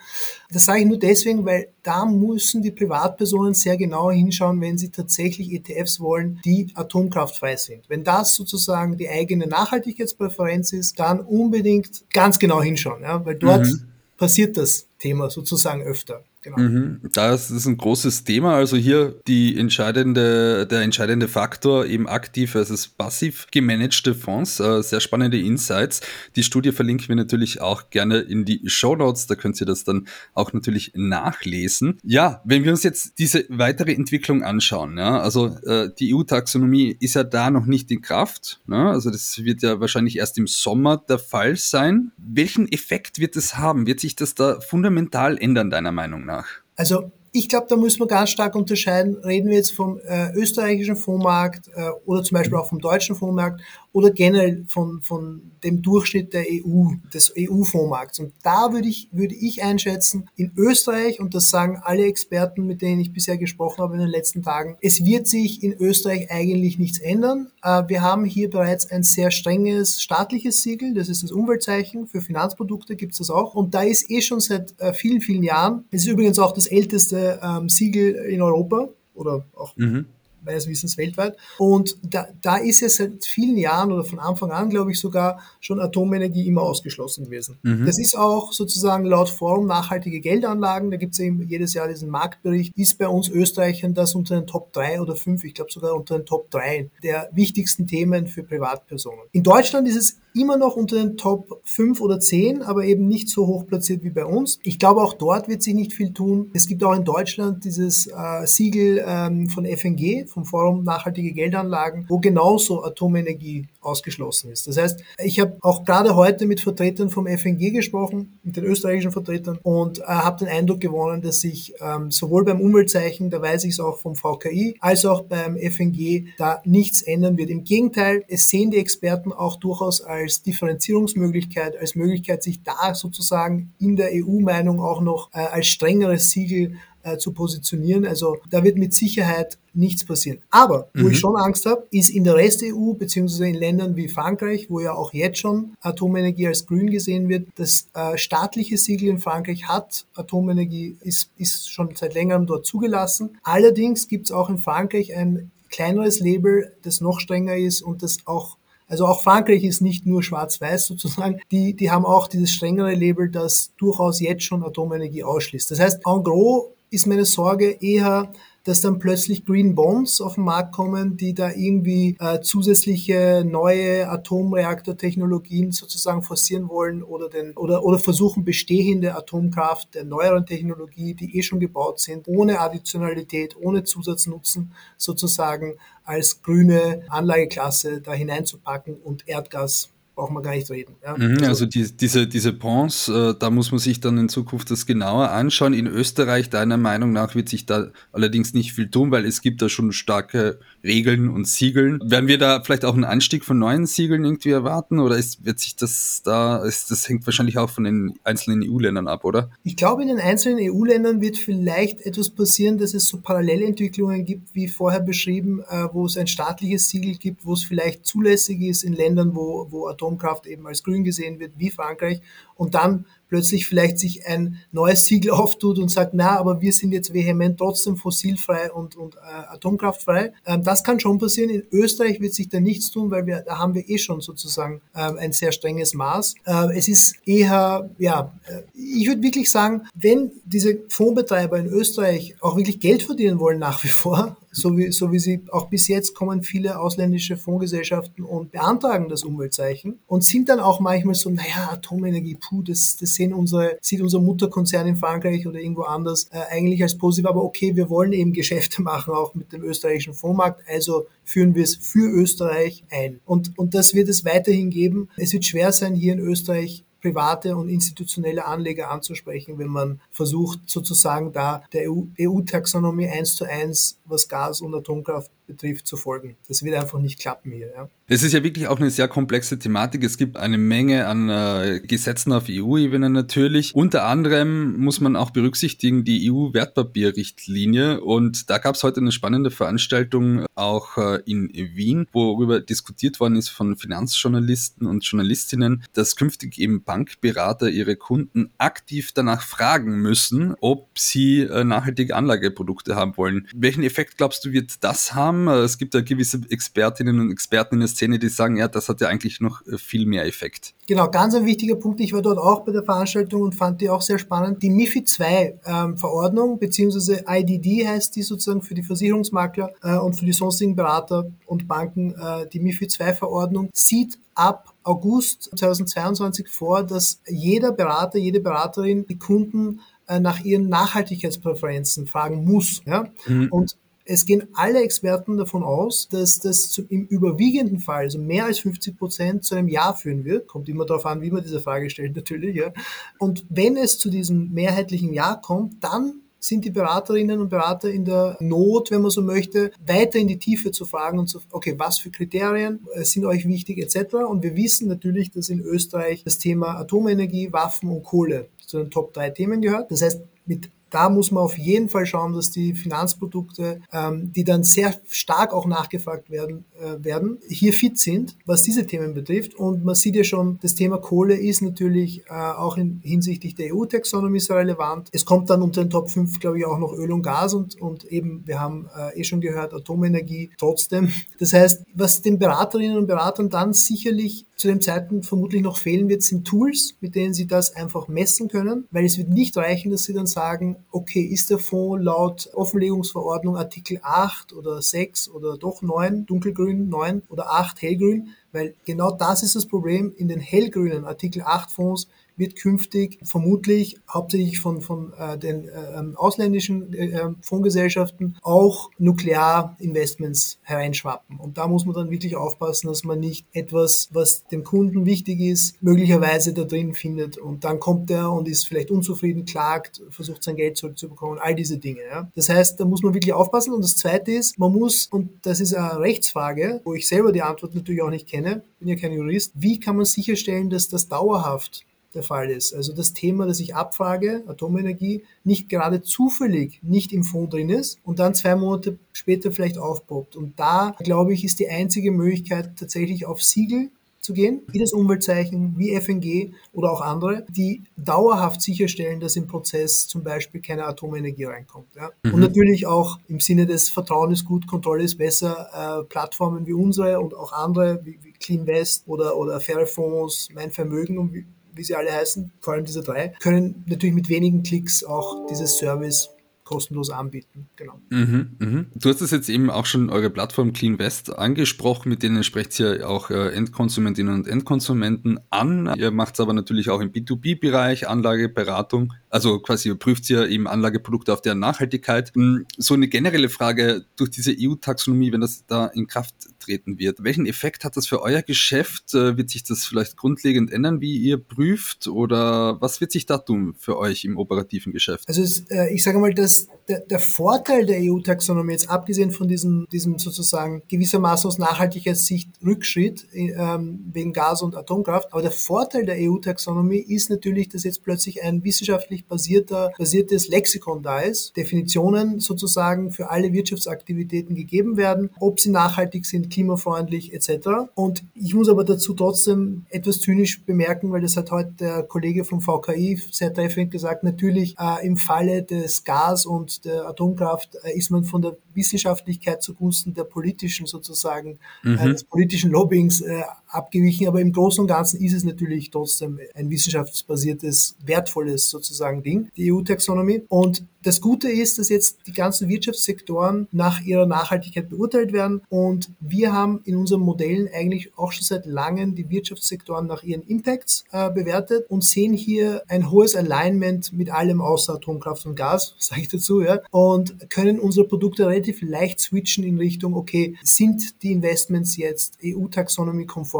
Das 0.51 0.65
sage 0.65 0.81
ich 0.81 0.85
nur 0.85 0.99
deswegen, 0.99 1.43
weil 1.45 1.69
da 1.81 2.05
müssen 2.05 2.61
die 2.61 2.71
Privatpersonen 2.71 3.55
sehr 3.55 3.77
genau 3.77 4.11
hinschauen, 4.11 4.61
wenn 4.61 4.77
sie 4.77 4.89
tatsächlich 4.89 5.51
ETFs 5.51 5.99
wollen, 5.99 6.39
die 6.45 6.67
atomkraftfrei 6.75 7.55
sind. 7.55 7.89
Wenn 7.89 8.03
das 8.03 8.35
sozusagen 8.35 8.97
die 8.97 9.09
eigene 9.09 9.47
Nachhaltigkeitspräferenz 9.47 10.73
ist, 10.73 10.99
dann 10.99 11.19
unbedingt 11.21 12.03
ganz 12.13 12.37
genau 12.37 12.61
hinschauen, 12.61 13.01
ja, 13.01 13.25
weil 13.25 13.35
dort 13.35 13.65
mhm. 13.65 13.92
Passiert 14.23 14.55
das 14.55 14.87
Thema 14.99 15.29
sozusagen 15.29 15.81
öfter. 15.81 16.23
Genau. 16.43 16.57
Mhm. 16.57 16.99
Das 17.13 17.49
ist 17.51 17.65
ein 17.65 17.77
großes 17.77 18.25
Thema. 18.25 18.55
Also 18.55 18.75
hier 18.75 19.15
die 19.27 19.57
entscheidende, 19.57 20.67
der 20.67 20.81
entscheidende 20.81 21.29
Faktor 21.29 21.85
eben 21.85 22.07
aktiv 22.07 22.51
versus 22.51 22.89
passiv 22.89 23.47
gemanagte 23.49 24.13
Fonds. 24.13 24.59
Äh, 24.59 24.83
sehr 24.83 24.99
spannende 24.99 25.39
Insights. 25.39 26.01
Die 26.35 26.43
Studie 26.43 26.73
verlinken 26.73 27.07
wir 27.07 27.15
natürlich 27.15 27.61
auch 27.61 27.89
gerne 27.91 28.19
in 28.19 28.43
die 28.43 28.61
Show 28.65 28.95
Notes. 28.95 29.25
Da 29.27 29.35
könnt 29.35 29.59
ihr 29.61 29.65
das 29.65 29.85
dann 29.85 30.05
auch 30.33 30.51
natürlich 30.51 30.91
nachlesen. 30.95 31.97
Ja, 32.03 32.41
wenn 32.43 32.65
wir 32.65 32.71
uns 32.71 32.83
jetzt 32.83 33.19
diese 33.19 33.45
weitere 33.47 33.93
Entwicklung 33.93 34.43
anschauen, 34.43 34.97
ja, 34.97 35.21
also 35.21 35.47
äh, 35.65 35.91
die 35.97 36.13
EU-Taxonomie 36.13 36.97
ist 36.99 37.13
ja 37.13 37.23
da 37.23 37.51
noch 37.51 37.65
nicht 37.65 37.89
in 37.89 38.01
Kraft. 38.01 38.59
Ne? 38.67 38.89
Also 38.89 39.11
das 39.11 39.45
wird 39.45 39.61
ja 39.61 39.79
wahrscheinlich 39.79 40.17
erst 40.17 40.37
im 40.37 40.47
Sommer 40.47 40.97
der 40.97 41.19
Fall 41.19 41.55
sein. 41.55 42.11
Welchen 42.17 42.69
Effekt 42.69 43.19
wird 43.19 43.37
es 43.37 43.57
haben? 43.57 43.87
Wird 43.87 44.01
sich 44.01 44.17
das 44.17 44.35
da 44.35 44.59
fundamental 44.59 45.37
ändern, 45.37 45.69
deiner 45.69 45.93
Meinung 45.93 46.25
nach? 46.25 46.32
Nach? 46.37 46.47
Also 46.75 47.11
ich 47.31 47.49
glaube, 47.49 47.65
da 47.67 47.75
müssen 47.75 47.99
wir 47.99 48.07
ganz 48.07 48.29
stark 48.29 48.55
unterscheiden. 48.55 49.17
Reden 49.23 49.49
wir 49.49 49.57
jetzt 49.57 49.71
vom 49.71 49.99
äh, 50.05 50.31
österreichischen 50.33 50.95
Fondsmarkt 50.95 51.67
äh, 51.73 51.89
oder 52.05 52.23
zum 52.23 52.35
Beispiel 52.35 52.57
auch 52.57 52.69
vom 52.69 52.79
deutschen 52.79 53.15
Fondsmarkt 53.15 53.61
oder 53.93 54.09
generell 54.09 54.65
von, 54.67 55.01
von 55.03 55.51
dem 55.63 55.81
Durchschnitt 55.83 56.33
der 56.33 56.45
EU, 56.49 56.95
des 57.13 57.31
EU-Fondsmarkts. 57.37 58.19
Und 58.19 58.33
da 58.41 58.73
würde 58.73 58.87
ich, 58.87 59.07
würde 59.11 59.35
ich 59.35 59.63
einschätzen, 59.63 60.27
in 60.35 60.51
Österreich, 60.57 61.19
und 61.19 61.35
das 61.35 61.49
sagen 61.49 61.79
alle 61.81 62.05
Experten, 62.05 62.65
mit 62.65 62.81
denen 62.81 62.99
ich 62.99 63.13
bisher 63.13 63.37
gesprochen 63.37 63.83
habe 63.83 63.93
in 63.93 63.99
den 63.99 64.09
letzten 64.09 64.41
Tagen, 64.41 64.77
es 64.81 65.05
wird 65.05 65.27
sich 65.27 65.63
in 65.63 65.73
Österreich 65.73 66.31
eigentlich 66.31 66.79
nichts 66.79 66.99
ändern. 66.99 67.51
Äh, 67.61 67.83
wir 67.87 68.01
haben 68.01 68.25
hier 68.25 68.49
bereits 68.49 68.89
ein 68.91 69.03
sehr 69.03 69.29
strenges 69.29 70.01
staatliches 70.01 70.63
Siegel, 70.63 70.95
das 70.95 71.07
ist 71.07 71.21
das 71.21 71.31
Umweltzeichen. 71.31 72.07
Für 72.07 72.21
Finanzprodukte 72.21 72.95
gibt 72.95 73.13
es 73.13 73.19
das 73.19 73.29
auch. 73.29 73.53
Und 73.53 73.75
da 73.75 73.83
ist 73.83 74.09
eh 74.09 74.21
schon 74.21 74.39
seit 74.39 74.73
äh, 74.79 74.93
vielen, 74.93 75.21
vielen 75.21 75.43
Jahren, 75.43 75.85
es 75.91 76.01
ist 76.01 76.07
übrigens 76.07 76.39
auch 76.39 76.51
das 76.51 76.65
älteste 76.65 77.39
ähm, 77.43 77.69
Siegel 77.69 78.15
in 78.15 78.41
Europa 78.41 78.89
oder 79.13 79.45
auch 79.55 79.77
mhm 79.77 80.07
meines 80.45 80.67
Wissens 80.67 80.97
weltweit. 80.97 81.37
Und 81.57 81.97
da, 82.01 82.27
da 82.41 82.57
ist 82.57 82.81
ja 82.81 82.89
seit 82.89 83.25
vielen 83.25 83.57
Jahren 83.57 83.91
oder 83.91 84.03
von 84.03 84.19
Anfang 84.19 84.51
an, 84.51 84.69
glaube 84.69 84.91
ich, 84.91 84.99
sogar 84.99 85.39
schon 85.59 85.79
Atomenergie 85.79 86.47
immer 86.47 86.61
ausgeschlossen 86.61 87.25
gewesen. 87.25 87.57
Mhm. 87.63 87.85
Das 87.85 87.99
ist 87.99 88.17
auch 88.17 88.53
sozusagen 88.53 89.05
laut 89.05 89.29
Forum 89.29 89.67
nachhaltige 89.67 90.19
Geldanlagen, 90.19 90.91
da 90.91 90.97
gibt 90.97 91.13
es 91.13 91.19
eben 91.19 91.41
jedes 91.47 91.73
Jahr 91.73 91.87
diesen 91.87 92.09
Marktbericht, 92.09 92.77
ist 92.77 92.97
bei 92.97 93.07
uns 93.07 93.29
Österreichern 93.29 93.93
das 93.93 94.15
unter 94.15 94.35
den 94.35 94.47
Top 94.47 94.73
3 94.73 95.01
oder 95.01 95.15
5, 95.15 95.43
ich 95.43 95.53
glaube 95.53 95.71
sogar 95.71 95.93
unter 95.93 96.17
den 96.17 96.25
Top 96.25 96.49
3 96.51 96.89
der 97.03 97.29
wichtigsten 97.33 97.87
Themen 97.87 98.27
für 98.27 98.43
Privatpersonen. 98.43 99.25
In 99.31 99.43
Deutschland 99.43 99.87
ist 99.87 99.95
es 99.95 100.17
immer 100.33 100.57
noch 100.57 100.75
unter 100.75 100.97
den 100.97 101.17
Top 101.17 101.61
5 101.63 102.01
oder 102.01 102.19
10, 102.19 102.61
aber 102.63 102.85
eben 102.85 103.07
nicht 103.07 103.29
so 103.29 103.47
hoch 103.47 103.65
platziert 103.67 104.03
wie 104.03 104.09
bei 104.09 104.25
uns. 104.25 104.59
Ich 104.63 104.79
glaube, 104.79 105.01
auch 105.01 105.13
dort 105.13 105.47
wird 105.47 105.61
sich 105.61 105.73
nicht 105.73 105.93
viel 105.93 106.13
tun. 106.13 106.49
Es 106.53 106.67
gibt 106.67 106.83
auch 106.83 106.93
in 106.93 107.03
Deutschland 107.03 107.63
dieses 107.63 108.07
äh, 108.07 108.45
Siegel 108.45 109.03
ähm, 109.05 109.49
von 109.49 109.65
FNG, 109.65 110.25
vom 110.33 110.45
Forum 110.45 110.83
Nachhaltige 110.83 111.31
Geldanlagen, 111.31 112.05
wo 112.09 112.19
genauso 112.19 112.83
Atomenergie 112.83 113.67
ausgeschlossen 113.81 114.51
ist. 114.51 114.67
Das 114.67 114.77
heißt, 114.77 115.03
ich 115.23 115.39
habe 115.39 115.57
auch 115.61 115.85
gerade 115.85 116.15
heute 116.15 116.45
mit 116.45 116.59
Vertretern 116.59 117.09
vom 117.09 117.27
FNG 117.27 117.71
gesprochen, 117.71 118.39
mit 118.43 118.57
den 118.57 118.63
österreichischen 118.63 119.11
Vertretern, 119.11 119.59
und 119.63 119.99
äh, 119.99 120.03
habe 120.03 120.45
den 120.45 120.47
Eindruck 120.47 120.79
gewonnen, 120.81 121.21
dass 121.21 121.41
sich 121.41 121.73
ähm, 121.79 122.11
sowohl 122.11 122.45
beim 122.45 122.61
Umweltzeichen, 122.61 123.29
da 123.29 123.41
weiß 123.41 123.65
ich 123.65 123.71
es 123.71 123.79
auch 123.79 123.97
vom 123.97 124.15
VKI, 124.15 124.77
als 124.79 125.05
auch 125.05 125.21
beim 125.21 125.57
FNG 125.57 126.27
da 126.37 126.61
nichts 126.65 127.01
ändern 127.01 127.37
wird. 127.37 127.49
Im 127.49 127.63
Gegenteil, 127.63 128.23
es 128.27 128.49
sehen 128.49 128.71
die 128.71 128.77
Experten 128.77 129.31
auch 129.31 129.57
durchaus 129.57 130.01
als 130.01 130.41
Differenzierungsmöglichkeit, 130.41 131.77
als 131.77 131.95
Möglichkeit, 131.95 132.43
sich 132.43 132.63
da 132.63 132.95
sozusagen 132.95 133.73
in 133.79 133.95
der 133.95 134.09
EU-Meinung 134.13 134.81
auch 134.81 135.01
noch 135.01 135.29
äh, 135.33 135.39
als 135.39 135.67
strengeres 135.67 136.29
Siegel 136.29 136.75
äh, 137.03 137.17
zu 137.17 137.31
positionieren. 137.31 138.05
Also 138.05 138.37
da 138.49 138.63
wird 138.63 138.77
mit 138.77 138.93
Sicherheit 138.93 139.57
nichts 139.73 140.05
passieren. 140.05 140.39
Aber 140.49 140.89
wo 140.93 141.03
mhm. 141.03 141.11
ich 141.11 141.19
schon 141.19 141.35
Angst 141.35 141.65
habe, 141.65 141.87
ist 141.91 142.09
in 142.09 142.23
der 142.23 142.35
Rest-EU 142.35 142.93
beziehungsweise 142.93 143.47
in 143.47 143.55
Ländern 143.55 143.95
wie 143.95 144.07
Frankreich, 144.07 144.69
wo 144.69 144.79
ja 144.79 144.93
auch 144.93 145.13
jetzt 145.13 145.39
schon 145.39 145.75
Atomenergie 145.81 146.47
als 146.47 146.65
grün 146.65 146.89
gesehen 146.89 147.29
wird. 147.29 147.47
Das 147.55 147.87
äh, 147.93 148.17
staatliche 148.17 148.77
Siegel 148.77 149.09
in 149.09 149.19
Frankreich 149.19 149.67
hat 149.67 150.05
Atomenergie, 150.15 150.97
ist, 151.01 151.29
ist 151.37 151.71
schon 151.71 151.89
seit 151.95 152.13
längerem 152.13 152.45
dort 152.45 152.65
zugelassen. 152.65 153.37
Allerdings 153.43 154.07
gibt 154.07 154.25
es 154.25 154.31
auch 154.31 154.49
in 154.49 154.57
Frankreich 154.57 155.15
ein 155.15 155.51
kleineres 155.69 156.19
Label, 156.19 156.71
das 156.83 157.01
noch 157.01 157.19
strenger 157.19 157.57
ist 157.57 157.81
und 157.81 158.03
das 158.03 158.17
auch 158.25 158.57
also 158.87 159.07
auch 159.07 159.21
Frankreich 159.21 159.63
ist 159.63 159.81
nicht 159.81 160.05
nur 160.05 160.21
schwarz-weiß 160.21 160.85
sozusagen. 160.85 161.39
Die, 161.49 161.73
die 161.73 161.89
haben 161.89 162.05
auch 162.05 162.27
dieses 162.27 162.51
strengere 162.51 162.93
Label, 162.93 163.27
das 163.27 163.71
durchaus 163.77 164.19
jetzt 164.19 164.43
schon 164.43 164.63
Atomenergie 164.63 165.23
ausschließt. 165.23 165.71
Das 165.71 165.79
heißt, 165.79 166.05
en 166.05 166.23
gros 166.23 166.65
ist 166.93 167.07
meine 167.07 167.25
Sorge 167.25 167.77
eher, 167.81 168.31
dass 168.63 168.79
dann 168.79 168.99
plötzlich 168.99 169.45
Green 169.45 169.75
Bonds 169.75 170.21
auf 170.21 170.35
den 170.35 170.45
Markt 170.45 170.73
kommen, 170.73 171.17
die 171.17 171.33
da 171.33 171.51
irgendwie 171.51 172.15
äh, 172.19 172.39
zusätzliche 172.39 173.43
neue 173.45 174.09
Atomreaktortechnologien 174.09 175.71
sozusagen 175.71 176.21
forcieren 176.21 176.69
wollen 176.69 177.03
oder, 177.03 177.29
den, 177.29 177.57
oder, 177.57 177.83
oder 177.83 177.99
versuchen 177.99 178.45
bestehende 178.45 179.15
Atomkraft 179.15 179.95
der 179.95 180.05
neueren 180.05 180.45
Technologie, 180.45 181.13
die 181.13 181.37
eh 181.37 181.41
schon 181.41 181.59
gebaut 181.59 181.99
sind, 181.99 182.27
ohne 182.27 182.59
Additionalität, 182.59 183.57
ohne 183.59 183.83
Zusatznutzen 183.83 184.71
sozusagen 184.97 185.75
als 186.05 186.41
grüne 186.41 187.03
Anlageklasse 187.09 187.99
da 187.99 188.13
hineinzupacken 188.13 188.95
und 188.95 189.27
Erdgas 189.27 189.89
brauchen 190.15 190.35
wir 190.35 190.41
gar 190.41 190.55
nicht 190.55 190.69
reden. 190.69 190.95
Ja. 191.03 191.17
Mhm, 191.17 191.37
also, 191.39 191.45
also 191.45 191.65
die, 191.65 191.91
diese, 191.95 192.27
diese 192.27 192.53
Bonds, 192.53 193.09
äh, 193.09 193.33
da 193.37 193.49
muss 193.49 193.71
man 193.71 193.79
sich 193.79 193.99
dann 193.99 194.17
in 194.17 194.29
Zukunft 194.29 194.69
das 194.69 194.85
genauer 194.85 195.29
anschauen. 195.31 195.73
In 195.73 195.87
Österreich, 195.87 196.49
deiner 196.49 196.77
Meinung 196.77 197.11
nach, 197.11 197.35
wird 197.35 197.49
sich 197.49 197.65
da 197.65 197.87
allerdings 198.11 198.53
nicht 198.53 198.73
viel 198.73 198.89
tun, 198.89 199.11
weil 199.11 199.25
es 199.25 199.41
gibt 199.41 199.61
da 199.61 199.69
schon 199.69 199.91
starke 199.91 200.59
Regeln 200.83 201.29
und 201.29 201.47
Siegeln. 201.47 201.99
Werden 202.03 202.27
wir 202.27 202.37
da 202.37 202.61
vielleicht 202.61 202.85
auch 202.85 202.93
einen 202.93 203.05
Anstieg 203.05 203.43
von 203.43 203.57
neuen 203.57 203.85
Siegeln 203.85 204.23
irgendwie 204.23 204.49
erwarten 204.49 204.99
oder 204.99 205.17
ist, 205.17 205.45
wird 205.45 205.59
sich 205.59 205.75
das 205.75 206.21
da, 206.23 206.63
ist, 206.63 206.91
das 206.91 207.07
hängt 207.09 207.25
wahrscheinlich 207.25 207.57
auch 207.57 207.69
von 207.69 207.85
den 207.85 208.13
einzelnen 208.23 208.63
EU-Ländern 208.63 209.07
ab, 209.07 209.25
oder? 209.25 209.49
Ich 209.63 209.75
glaube, 209.77 210.03
in 210.03 210.09
den 210.09 210.19
einzelnen 210.19 210.59
EU-Ländern 210.59 211.21
wird 211.21 211.37
vielleicht 211.37 212.01
etwas 212.01 212.29
passieren, 212.29 212.77
dass 212.77 212.93
es 212.93 213.07
so 213.07 213.19
Parallelentwicklungen 213.19 214.25
gibt, 214.25 214.53
wie 214.53 214.67
vorher 214.67 214.99
beschrieben, 214.99 215.61
äh, 215.69 215.87
wo 215.91 216.05
es 216.05 216.17
ein 216.17 216.27
staatliches 216.27 216.89
Siegel 216.89 217.15
gibt, 217.15 217.45
wo 217.45 217.53
es 217.53 217.63
vielleicht 217.63 218.05
zulässig 218.05 218.61
ist 218.61 218.83
in 218.83 218.93
Ländern, 218.93 219.35
wo, 219.35 219.67
wo 219.69 219.87
Atomkraft 220.03 220.45
eben 220.47 220.67
als 220.67 220.83
grün 220.83 221.03
gesehen 221.03 221.39
wird, 221.39 221.53
wie 221.57 221.69
Frankreich, 221.69 222.21
und 222.55 222.75
dann 222.75 223.05
plötzlich 223.29 223.65
vielleicht 223.65 223.97
sich 223.97 224.27
ein 224.27 224.59
neues 224.71 225.05
Siegel 225.05 225.31
auftut 225.43 225.79
und 225.79 225.89
sagt, 225.89 226.13
na, 226.13 226.37
aber 226.37 226.61
wir 226.61 226.71
sind 226.71 226.91
jetzt 226.91 227.13
vehement 227.13 227.57
trotzdem 227.57 227.97
fossilfrei 227.97 228.71
und, 228.71 228.95
und 228.95 229.15
äh, 229.15 229.19
atomkraftfrei. 229.19 230.33
Ähm, 230.45 230.63
das 230.63 230.83
kann 230.83 230.99
schon 230.99 231.17
passieren. 231.17 231.49
In 231.49 231.63
Österreich 231.71 232.21
wird 232.21 232.33
sich 232.33 232.49
da 232.49 232.59
nichts 232.59 232.91
tun, 232.91 233.09
weil 233.09 233.25
wir, 233.25 233.41
da 233.41 233.57
haben 233.57 233.73
wir 233.73 233.89
eh 233.89 233.97
schon 233.97 234.21
sozusagen 234.21 234.81
ähm, 234.95 235.17
ein 235.17 235.31
sehr 235.31 235.51
strenges 235.51 235.93
Maß. 235.93 236.35
Äh, 236.45 236.77
es 236.77 236.87
ist 236.87 237.15
eher, 237.25 237.89
ja, 237.97 238.33
äh, 238.47 238.61
ich 238.73 239.07
würde 239.07 239.23
wirklich 239.23 239.51
sagen, 239.51 239.83
wenn 239.95 240.31
diese 240.45 240.81
Fondsbetreiber 240.89 241.57
in 241.57 241.67
Österreich 241.67 242.35
auch 242.41 242.55
wirklich 242.55 242.79
Geld 242.79 243.03
verdienen 243.03 243.39
wollen 243.39 243.59
nach 243.59 243.83
wie 243.83 243.89
vor, 243.89 244.37
so 244.53 244.77
wie, 244.77 244.91
so 244.91 245.11
wie 245.11 245.19
sie 245.19 245.41
auch 245.51 245.67
bis 245.67 245.87
jetzt 245.87 246.13
kommen 246.13 246.43
viele 246.43 246.79
ausländische 246.79 247.37
Fondsgesellschaften 247.37 248.23
und 248.23 248.51
beantragen 248.51 249.09
das 249.09 249.23
Umweltzeichen 249.23 249.99
und 250.07 250.23
sind 250.23 250.47
dann 250.47 250.59
auch 250.59 250.79
manchmal 250.79 251.15
so, 251.15 251.29
naja, 251.29 251.69
Atomenergie, 251.71 252.37
puh, 252.39 252.61
das, 252.61 252.95
das 252.97 253.15
sehen 253.15 253.33
unsere, 253.33 253.77
sieht 253.81 254.01
unser 254.01 254.19
Mutterkonzern 254.19 254.87
in 254.87 254.95
Frankreich 254.95 255.47
oder 255.47 255.59
irgendwo 255.59 255.81
anders 255.81 256.27
äh, 256.31 256.39
eigentlich 256.51 256.81
als 256.83 256.97
positiv, 256.97 257.29
aber 257.29 257.43
okay, 257.43 257.75
wir 257.75 257.89
wollen 257.89 258.13
eben 258.13 258.31
Geschäfte 258.31 258.81
machen, 258.83 259.13
auch 259.13 259.33
mit 259.33 259.51
dem 259.51 259.63
österreichischen 259.63 260.13
Fondsmarkt, 260.13 260.61
also 260.69 261.07
führen 261.23 261.55
wir 261.55 261.63
es 261.63 261.75
für 261.75 262.09
Österreich 262.09 262.83
ein. 262.89 263.19
Und, 263.25 263.57
und 263.57 263.73
das 263.73 263.93
wird 263.93 264.09
es 264.09 264.23
weiterhin 264.25 264.69
geben. 264.69 265.09
Es 265.17 265.33
wird 265.33 265.45
schwer 265.45 265.71
sein, 265.71 265.95
hier 265.95 266.13
in 266.13 266.19
Österreich 266.19 266.83
private 267.03 267.55
und 267.57 267.67
institutionelle 267.67 268.45
Anleger 268.45 268.89
anzusprechen, 268.89 269.59
wenn 269.59 269.67
man 269.67 269.99
versucht, 270.09 270.61
sozusagen 270.67 271.33
da 271.33 271.61
der 271.73 271.91
EU-Taxonomie 271.91 273.07
EU 273.07 273.11
eins 273.11 273.35
zu 273.35 273.43
eins, 273.43 273.99
was 274.05 274.29
Gas 274.29 274.61
und 274.61 274.73
Atomkraft 274.73 275.29
betrifft, 275.47 275.87
zu 275.87 275.97
folgen. 275.97 276.37
Das 276.47 276.63
wird 276.63 276.75
einfach 276.75 276.99
nicht 276.99 277.19
klappen 277.19 277.51
hier. 277.51 277.71
Ja. 277.75 277.89
Es 278.07 278.23
ist 278.23 278.33
ja 278.33 278.43
wirklich 278.43 278.67
auch 278.67 278.79
eine 278.79 278.89
sehr 278.89 279.07
komplexe 279.07 279.57
Thematik. 279.57 280.03
Es 280.03 280.17
gibt 280.17 280.37
eine 280.37 280.57
Menge 280.57 281.07
an 281.07 281.29
äh, 281.29 281.81
Gesetzen 281.81 282.33
auf 282.33 282.45
EU-Ebene 282.49 283.09
natürlich. 283.09 283.73
Unter 283.73 284.05
anderem 284.05 284.77
muss 284.77 284.99
man 284.99 285.15
auch 285.15 285.31
berücksichtigen 285.31 286.03
die 286.03 286.31
EU-Wertpapierrichtlinie. 286.31 288.01
Und 288.01 288.49
da 288.49 288.57
gab 288.57 288.75
es 288.75 288.83
heute 288.83 288.99
eine 288.99 289.11
spannende 289.11 289.51
Veranstaltung 289.51 290.45
auch 290.55 290.97
äh, 290.97 291.21
in 291.25 291.49
Wien, 291.53 292.07
worüber 292.11 292.59
diskutiert 292.59 293.19
worden 293.19 293.35
ist 293.35 293.49
von 293.49 293.75
Finanzjournalisten 293.75 294.85
und 294.85 295.03
Journalistinnen, 295.03 295.83
dass 295.93 296.15
künftig 296.15 296.59
eben 296.59 296.83
Bankberater 296.83 297.69
ihre 297.69 297.95
Kunden 297.95 298.51
aktiv 298.57 299.11
danach 299.13 299.41
fragen 299.41 300.01
müssen, 300.01 300.55
ob 300.61 300.97
sie 300.97 301.41
äh, 301.41 301.63
nachhaltige 301.63 302.15
Anlageprodukte 302.15 302.95
haben 302.95 303.17
wollen. 303.17 303.47
Welchen 303.55 303.83
Effekt 303.83 304.17
glaubst 304.17 304.45
du, 304.45 304.51
wird 304.51 304.83
das 304.83 305.13
haben? 305.13 305.32
Es 305.47 305.77
gibt 305.77 305.93
ja 305.93 306.01
gewisse 306.01 306.41
Expertinnen 306.49 307.19
und 307.19 307.31
Experten 307.31 307.75
in 307.75 307.81
der 307.81 307.89
Szene, 307.89 308.19
die 308.19 308.29
sagen, 308.29 308.57
ja, 308.57 308.67
das 308.67 308.89
hat 308.89 309.01
ja 309.01 309.07
eigentlich 309.07 309.41
noch 309.41 309.65
äh, 309.67 309.77
viel 309.77 310.05
mehr 310.05 310.25
Effekt. 310.25 310.73
Genau, 310.87 311.09
ganz 311.09 311.35
ein 311.35 311.45
wichtiger 311.45 311.75
Punkt. 311.75 311.99
Ich 311.99 312.13
war 312.13 312.21
dort 312.21 312.37
auch 312.37 312.61
bei 312.61 312.71
der 312.71 312.83
Veranstaltung 312.83 313.41
und 313.41 313.55
fand 313.55 313.81
die 313.81 313.89
auch 313.89 314.01
sehr 314.01 314.19
spannend. 314.19 314.61
Die 314.63 314.69
MIFID 314.69 315.07
2 315.07 315.59
ähm, 315.65 315.97
Verordnung, 315.97 316.59
beziehungsweise 316.59 317.23
IDD 317.27 317.87
heißt 317.87 318.15
die 318.15 318.21
sozusagen 318.23 318.61
für 318.61 318.73
die 318.73 318.83
Versicherungsmakler 318.83 319.71
äh, 319.83 319.97
und 319.97 320.13
für 320.13 320.25
die 320.25 320.33
sonstigen 320.33 320.75
Berater 320.75 321.31
und 321.45 321.67
Banken, 321.67 322.11
äh, 322.11 322.47
die 322.51 322.59
MIFID 322.59 322.91
2 322.91 323.13
Verordnung 323.13 323.69
sieht 323.73 324.19
ab 324.35 324.73
August 324.83 325.51
2022 325.55 326.49
vor, 326.49 326.83
dass 326.83 327.21
jeder 327.27 327.71
Berater, 327.71 328.17
jede 328.17 328.39
Beraterin 328.39 329.05
die 329.07 329.17
Kunden 329.17 329.81
äh, 330.07 330.19
nach 330.19 330.43
ihren 330.43 330.69
Nachhaltigkeitspräferenzen 330.69 332.07
fragen 332.07 332.43
muss. 332.43 332.81
Ja? 332.85 333.05
Mhm. 333.25 333.47
Und 333.49 333.77
es 334.05 334.25
gehen 334.25 334.47
alle 334.53 334.81
Experten 334.83 335.37
davon 335.37 335.63
aus, 335.63 336.09
dass 336.09 336.39
das 336.39 336.77
im 336.89 337.05
überwiegenden 337.07 337.79
Fall, 337.79 338.03
also 338.03 338.19
mehr 338.19 338.45
als 338.45 338.59
50 338.59 338.97
Prozent, 338.97 339.43
zu 339.43 339.55
einem 339.55 339.69
Ja 339.69 339.93
führen 339.93 340.25
wird. 340.25 340.47
Kommt 340.47 340.67
immer 340.69 340.85
darauf 340.85 341.05
an, 341.05 341.21
wie 341.21 341.31
man 341.31 341.43
diese 341.43 341.59
Frage 341.59 341.89
stellt, 341.89 342.15
natürlich. 342.15 342.55
Ja. 342.55 342.73
Und 343.19 343.45
wenn 343.49 343.77
es 343.77 343.97
zu 343.97 344.09
diesem 344.09 344.51
mehrheitlichen 344.51 345.13
Ja 345.13 345.35
kommt, 345.35 345.83
dann 345.83 346.21
sind 346.43 346.65
die 346.65 346.71
Beraterinnen 346.71 347.39
und 347.39 347.47
Berater 347.47 347.89
in 347.89 348.03
der 348.03 348.35
Not, 348.41 348.91
wenn 348.91 349.01
man 349.01 349.11
so 349.11 349.21
möchte, 349.21 349.71
weiter 349.85 350.19
in 350.19 350.27
die 350.27 350.39
Tiefe 350.39 350.71
zu 350.71 350.85
fragen 350.85 351.17
und 351.17 351.27
zu, 351.27 351.39
okay, 351.51 351.75
was 351.77 351.99
für 351.99 352.11
Kriterien 352.11 352.85
sind 352.95 353.23
euch 353.23 353.47
wichtig 353.47 353.77
etc. 353.77 354.15
Und 354.27 354.43
wir 354.43 354.53
wissen 354.57 354.89
natürlich, 354.89 355.31
dass 355.31 355.47
in 355.47 355.61
Österreich 355.61 356.25
das 356.25 356.39
Thema 356.39 356.75
Atomenergie, 356.77 357.53
Waffen 357.53 357.89
und 357.89 358.03
Kohle 358.03 358.49
zu 358.67 358.77
den 358.77 358.91
Top 358.91 359.13
3 359.13 359.29
Themen 359.29 359.61
gehört. 359.61 359.89
Das 359.89 360.01
heißt, 360.01 360.21
mit 360.45 360.69
da 360.93 361.09
muss 361.09 361.31
man 361.31 361.43
auf 361.43 361.57
jeden 361.57 361.89
Fall 361.89 362.05
schauen, 362.05 362.33
dass 362.33 362.51
die 362.51 362.75
Finanzprodukte, 362.75 363.81
ähm, 363.91 364.31
die 364.31 364.43
dann 364.43 364.63
sehr 364.63 364.93
stark 365.09 365.51
auch 365.51 365.65
nachgefragt 365.65 366.29
werden, 366.29 366.65
äh, 366.79 367.03
werden, 367.03 367.39
hier 367.47 367.73
fit 367.73 367.97
sind, 367.97 368.35
was 368.45 368.61
diese 368.61 368.85
Themen 368.85 369.15
betrifft. 369.15 369.55
Und 369.55 369.83
man 369.83 369.95
sieht 369.95 370.15
ja 370.15 370.23
schon, 370.23 370.59
das 370.61 370.75
Thema 370.75 370.97
Kohle 370.97 371.35
ist 371.35 371.61
natürlich 371.61 372.21
äh, 372.27 372.33
auch 372.33 372.77
in, 372.77 372.99
hinsichtlich 373.03 373.55
der 373.55 373.73
EU-Taxonomie 373.73 374.39
sehr 374.39 374.57
relevant. 374.57 375.09
Es 375.11 375.25
kommt 375.25 375.49
dann 375.49 375.63
unter 375.63 375.83
den 375.83 375.89
Top 375.89 376.11
5, 376.11 376.39
glaube 376.39 376.59
ich, 376.59 376.65
auch 376.65 376.77
noch 376.77 376.93
Öl 376.93 377.11
und 377.11 377.23
Gas 377.23 377.55
und, 377.55 377.81
und 377.81 378.05
eben, 378.05 378.43
wir 378.45 378.59
haben 378.59 378.87
äh, 378.95 379.19
eh 379.19 379.23
schon 379.23 379.41
gehört, 379.41 379.73
Atomenergie 379.73 380.51
trotzdem. 380.59 381.09
Das 381.39 381.53
heißt, 381.53 381.85
was 381.95 382.21
den 382.21 382.37
Beraterinnen 382.37 382.97
und 382.97 383.07
Beratern 383.07 383.49
dann 383.49 383.73
sicherlich 383.73 384.45
zu 384.63 384.69
dem 384.69 384.79
Zeitpunkt 384.79 385.25
vermutlich 385.25 385.61
noch 385.61 385.75
fehlen 385.75 386.07
wird, 386.07 386.23
sind 386.23 386.47
Tools, 386.47 386.95
mit 387.01 387.15
denen 387.15 387.33
sie 387.33 387.47
das 387.47 387.75
einfach 387.75 388.07
messen 388.07 388.47
können, 388.47 388.87
weil 388.91 389.03
es 389.03 389.17
wird 389.17 389.27
nicht 389.27 389.57
reichen, 389.57 389.91
dass 389.91 390.03
sie 390.03 390.13
dann 390.13 390.25
sagen, 390.25 390.77
okay, 390.89 391.19
ist 391.19 391.49
der 391.49 391.59
Fonds 391.59 392.01
laut 392.01 392.49
Offenlegungsverordnung 392.53 393.57
Artikel 393.57 393.99
8 394.01 394.53
oder 394.53 394.81
6 394.81 395.31
oder 395.31 395.57
doch 395.57 395.81
9, 395.81 396.25
dunkelgrün 396.25 396.87
9 396.87 397.23
oder 397.27 397.51
8 397.51 397.81
hellgrün, 397.81 398.29
weil 398.53 398.73
genau 398.85 399.11
das 399.11 399.43
ist 399.43 399.57
das 399.57 399.65
Problem. 399.65 400.13
In 400.15 400.29
den 400.29 400.39
hellgrünen 400.39 401.03
Artikel 401.03 401.41
8 401.41 401.69
Fonds 401.69 402.07
wird 402.35 402.55
künftig 402.55 403.19
vermutlich 403.23 403.97
hauptsächlich 404.09 404.59
von, 404.59 404.81
von 404.81 405.13
äh, 405.17 405.37
den 405.37 405.67
äh, 405.67 406.15
ausländischen 406.15 406.93
äh, 406.93 407.21
ähm, 407.21 407.35
Fondsgesellschaften 407.41 408.37
auch 408.41 408.89
Nuklearinvestments 408.97 410.59
hereinschwappen. 410.63 411.37
Und 411.37 411.57
da 411.57 411.67
muss 411.67 411.85
man 411.85 411.95
dann 411.95 412.11
wirklich 412.11 412.35
aufpassen, 412.35 412.87
dass 412.87 413.03
man 413.03 413.19
nicht 413.19 413.45
etwas, 413.53 414.09
was 414.11 414.45
dem 414.47 414.63
Kunden 414.63 415.05
wichtig 415.05 415.39
ist, 415.39 415.81
möglicherweise 415.81 416.53
da 416.53 416.63
drin 416.63 416.93
findet. 416.93 417.37
Und 417.37 417.63
dann 417.63 417.79
kommt 417.79 418.09
er 418.09 418.31
und 418.31 418.47
ist 418.47 418.67
vielleicht 418.67 418.91
unzufrieden, 418.91 419.45
klagt, 419.45 420.01
versucht 420.09 420.43
sein 420.43 420.55
Geld 420.55 420.77
zurückzubekommen, 420.77 421.39
all 421.39 421.55
diese 421.55 421.77
Dinge. 421.77 422.01
Ja. 422.09 422.29
Das 422.35 422.49
heißt, 422.49 422.79
da 422.79 422.85
muss 422.85 423.03
man 423.03 423.13
wirklich 423.13 423.33
aufpassen. 423.33 423.73
Und 423.73 423.83
das 423.83 423.95
Zweite 423.95 424.31
ist, 424.31 424.57
man 424.57 424.71
muss, 424.71 425.07
und 425.07 425.45
das 425.45 425.59
ist 425.59 425.73
eine 425.73 425.99
Rechtsfrage, 425.99 426.81
wo 426.83 426.93
ich 426.93 427.07
selber 427.07 427.31
die 427.31 427.41
Antwort 427.41 427.75
natürlich 427.75 428.01
auch 428.01 428.09
nicht 428.09 428.27
kenne, 428.27 428.63
bin 428.79 428.89
ja 428.89 428.95
kein 428.95 429.13
Jurist, 429.13 429.51
wie 429.55 429.79
kann 429.79 429.95
man 429.95 430.05
sicherstellen, 430.05 430.69
dass 430.69 430.89
das 430.89 431.07
dauerhaft 431.07 431.85
der 432.13 432.23
Fall 432.23 432.49
ist. 432.49 432.73
Also 432.73 432.93
das 432.93 433.13
Thema, 433.13 433.45
das 433.45 433.59
ich 433.59 433.75
abfrage, 433.75 434.43
Atomenergie, 434.47 435.23
nicht 435.43 435.69
gerade 435.69 436.01
zufällig 436.01 436.79
nicht 436.83 437.13
im 437.13 437.23
Fonds 437.23 437.51
drin 437.51 437.69
ist 437.69 437.99
und 438.03 438.19
dann 438.19 438.35
zwei 438.35 438.55
Monate 438.55 438.97
später 439.11 439.51
vielleicht 439.51 439.77
aufpoppt. 439.77 440.35
Und 440.35 440.59
da, 440.59 440.95
glaube 440.99 441.33
ich, 441.33 441.43
ist 441.43 441.59
die 441.59 441.69
einzige 441.69 442.11
Möglichkeit 442.11 442.77
tatsächlich 442.77 443.25
auf 443.25 443.43
Siegel 443.43 443.89
zu 444.23 444.33
gehen, 444.33 444.61
wie 444.67 444.79
das 444.79 444.93
Umweltzeichen, 444.93 445.77
wie 445.77 445.99
FNG 445.99 446.53
oder 446.71 446.91
auch 446.91 447.01
andere, 447.01 447.45
die 447.49 447.83
dauerhaft 447.97 448.61
sicherstellen, 448.61 449.19
dass 449.19 449.35
im 449.35 449.47
Prozess 449.47 450.07
zum 450.07 450.23
Beispiel 450.23 450.61
keine 450.61 450.85
Atomenergie 450.85 451.43
reinkommt. 451.43 451.93
Ja? 451.95 452.09
Mhm. 452.23 452.33
Und 452.33 452.39
natürlich 452.39 452.87
auch 452.87 453.19
im 453.27 453.41
Sinne 453.41 453.65
des 453.65 453.89
Vertrauen 453.89 454.31
ist 454.31 454.45
gut, 454.45 454.65
Kontrolle 454.65 455.03
ist 455.03 455.17
besser, 455.17 455.99
äh, 456.01 456.03
Plattformen 456.05 456.65
wie 456.65 456.73
unsere 456.73 457.19
und 457.19 457.35
auch 457.35 457.51
andere 457.51 457.99
wie, 458.05 458.17
wie 458.23 458.31
Clean 458.31 458.65
West 458.65 459.03
oder, 459.07 459.35
oder 459.35 459.59
Faire 459.59 459.85
Fonds, 459.85 460.47
Mein 460.53 460.71
Vermögen 460.71 461.17
und 461.17 461.33
wie, 461.33 461.45
wie 461.75 461.83
sie 461.83 461.95
alle 461.95 462.11
heißen, 462.11 462.51
vor 462.59 462.73
allem 462.73 462.85
diese 462.85 463.01
drei, 463.01 463.33
können 463.39 463.83
natürlich 463.87 464.15
mit 464.15 464.29
wenigen 464.29 464.63
Klicks 464.63 465.03
auch 465.03 465.47
dieses 465.47 465.77
Service 465.77 466.29
kostenlos 466.63 467.09
anbieten. 467.09 467.69
Genau. 467.75 467.99
Mhm, 468.09 468.55
mh. 468.59 468.85
Du 468.95 469.09
hast 469.09 469.21
es 469.21 469.31
jetzt 469.31 469.49
eben 469.49 469.69
auch 469.69 469.85
schon 469.85 470.09
eure 470.09 470.29
Plattform 470.29 470.73
CleanVest 470.73 471.37
angesprochen, 471.37 472.09
mit 472.09 472.23
denen 472.23 472.43
sprecht 472.43 472.79
ihr 472.79 473.07
auch 473.07 473.29
äh, 473.29 473.49
Endkonsumentinnen 473.49 474.33
und 474.33 474.47
Endkonsumenten 474.47 475.39
an. 475.49 475.93
Ihr 475.97 476.11
macht 476.11 476.35
es 476.35 476.39
aber 476.39 476.53
natürlich 476.53 476.89
auch 476.89 477.01
im 477.01 477.11
B2B-Bereich, 477.11 478.07
Anlageberatung. 478.07 479.13
Also 479.29 479.59
quasi 479.59 479.89
ihr 479.89 479.95
prüft 479.95 480.29
ihr 480.29 480.47
eben 480.47 480.67
Anlageprodukte 480.67 481.33
auf 481.33 481.41
deren 481.41 481.59
Nachhaltigkeit. 481.59 482.31
Hm, 482.33 482.65
so 482.77 482.93
eine 482.93 483.07
generelle 483.07 483.49
Frage 483.49 484.05
durch 484.15 484.31
diese 484.31 484.55
EU-Taxonomie, 484.57 485.31
wenn 485.31 485.41
das 485.41 485.65
da 485.67 485.87
in 485.87 486.07
Kraft 486.07 486.35
treten 486.63 486.99
wird. 486.99 487.23
Welchen 487.23 487.45
Effekt 487.45 487.83
hat 487.83 487.97
das 487.97 488.07
für 488.07 488.21
euer 488.21 488.41
Geschäft? 488.41 489.13
Äh, 489.13 489.37
wird 489.37 489.49
sich 489.49 489.63
das 489.63 489.85
vielleicht 489.85 490.17
grundlegend 490.17 490.71
ändern, 490.71 491.01
wie 491.01 491.17
ihr 491.17 491.37
prüft? 491.37 492.07
Oder 492.07 492.79
was 492.81 493.01
wird 493.01 493.11
sich 493.11 493.25
da 493.25 493.37
tun 493.37 493.75
für 493.77 493.97
euch 493.97 494.25
im 494.25 494.37
operativen 494.37 494.93
Geschäft? 494.93 495.27
Also 495.27 495.41
es, 495.41 495.65
äh, 495.69 495.93
ich 495.93 496.03
sage 496.03 496.19
mal, 496.19 496.33
dass 496.33 496.67
der, 496.87 496.99
der 496.99 497.19
Vorteil 497.19 497.85
der 497.85 497.99
EU-Taxonomie, 498.01 498.73
jetzt 498.73 498.89
abgesehen 498.89 499.31
von 499.31 499.47
diesem, 499.47 499.87
diesem 499.91 500.19
sozusagen 500.19 500.83
gewissermaßen 500.87 501.47
aus 501.47 501.57
nachhaltiger 501.57 502.15
Sicht 502.15 502.49
Rückschritt 502.63 503.25
ähm, 503.33 504.05
wegen 504.11 504.33
Gas- 504.33 504.61
und 504.61 504.75
Atomkraft, 504.75 505.31
aber 505.31 505.41
der 505.41 505.51
Vorteil 505.51 506.05
der 506.05 506.17
EU-Taxonomie 506.19 506.99
ist 506.99 507.29
natürlich, 507.29 507.69
dass 507.69 507.83
jetzt 507.83 508.03
plötzlich 508.03 508.43
ein 508.43 508.63
wissenschaftlich 508.63 509.25
basierter, 509.25 509.91
basiertes 509.97 510.47
Lexikon 510.49 511.03
da 511.03 511.19
ist, 511.19 511.55
Definitionen 511.55 512.39
sozusagen 512.39 513.11
für 513.11 513.29
alle 513.29 513.53
Wirtschaftsaktivitäten 513.53 514.55
gegeben 514.55 514.97
werden, 514.97 515.29
ob 515.39 515.59
sie 515.59 515.69
nachhaltig 515.69 516.25
sind, 516.25 516.49
klimafreundlich 516.53 517.33
etc. 517.33 517.67
Und 517.95 518.23
ich 518.35 518.53
muss 518.53 518.69
aber 518.69 518.83
dazu 518.83 519.13
trotzdem 519.13 519.85
etwas 519.89 520.21
zynisch 520.21 520.63
bemerken, 520.63 521.11
weil 521.11 521.21
das 521.21 521.35
hat 521.37 521.51
heute 521.51 521.71
der 521.79 522.03
Kollege 522.03 522.43
vom 522.43 522.61
VKI 522.61 523.21
sehr 523.31 523.53
treffend 523.53 523.91
gesagt, 523.91 524.23
natürlich 524.23 524.75
äh, 524.79 525.05
im 525.05 525.17
Falle 525.17 525.63
des 525.63 526.03
Gas 526.03 526.45
und 526.45 526.85
der 526.85 527.07
Atomkraft 527.07 527.75
äh, 527.83 527.97
ist 527.97 528.11
man 528.11 528.23
von 528.23 528.41
der 528.41 528.55
Wissenschaftlichkeit 528.73 529.61
zugunsten 529.61 530.13
der 530.13 530.23
politischen 530.23 530.85
sozusagen, 530.85 531.59
äh, 531.83 531.89
mhm. 531.89 531.97
äh, 531.97 532.11
des 532.11 532.23
politischen 532.23 532.71
Lobbyings 532.71 533.21
äh, 533.21 533.43
abgewichen, 533.73 534.27
aber 534.27 534.41
im 534.41 534.51
Großen 534.51 534.81
und 534.81 534.87
Ganzen 534.87 535.19
ist 535.21 535.33
es 535.33 535.43
natürlich 535.43 535.89
trotzdem 535.89 536.39
ein 536.55 536.69
wissenschaftsbasiertes, 536.69 537.95
wertvolles 538.05 538.69
sozusagen 538.69 539.23
Ding, 539.23 539.49
die 539.55 539.71
EU-Taxonomie. 539.71 540.43
Und 540.47 540.85
das 541.03 541.19
Gute 541.19 541.49
ist, 541.49 541.79
dass 541.79 541.89
jetzt 541.89 542.19
die 542.27 542.31
ganzen 542.31 542.69
Wirtschaftssektoren 542.69 543.67
nach 543.71 544.01
ihrer 544.01 544.25
Nachhaltigkeit 544.25 544.89
beurteilt 544.89 545.33
werden 545.33 545.61
und 545.69 546.11
wir 546.21 546.53
haben 546.53 546.81
in 546.85 546.95
unseren 546.95 547.19
Modellen 547.19 547.67
eigentlich 547.73 548.17
auch 548.17 548.31
schon 548.31 548.43
seit 548.43 548.65
langem 548.65 549.13
die 549.13 549.29
Wirtschaftssektoren 549.29 550.07
nach 550.07 550.23
ihren 550.23 550.43
Impacts 550.43 551.03
äh, 551.11 551.29
bewertet 551.29 551.85
und 551.89 552.05
sehen 552.05 552.33
hier 552.33 552.83
ein 552.87 553.11
hohes 553.11 553.35
Alignment 553.35 554.13
mit 554.13 554.31
allem 554.31 554.61
außer 554.61 554.93
Atomkraft 554.93 555.45
und 555.45 555.55
Gas, 555.55 555.95
sage 555.99 556.21
ich 556.21 556.29
dazu, 556.29 556.61
ja, 556.61 556.79
und 556.91 557.49
können 557.49 557.79
unsere 557.79 558.07
Produkte 558.07 558.47
relativ 558.47 558.81
leicht 558.81 559.19
switchen 559.19 559.65
in 559.65 559.77
Richtung, 559.77 560.15
okay, 560.15 560.55
sind 560.63 561.21
die 561.21 561.33
Investments 561.33 561.97
jetzt 561.97 562.41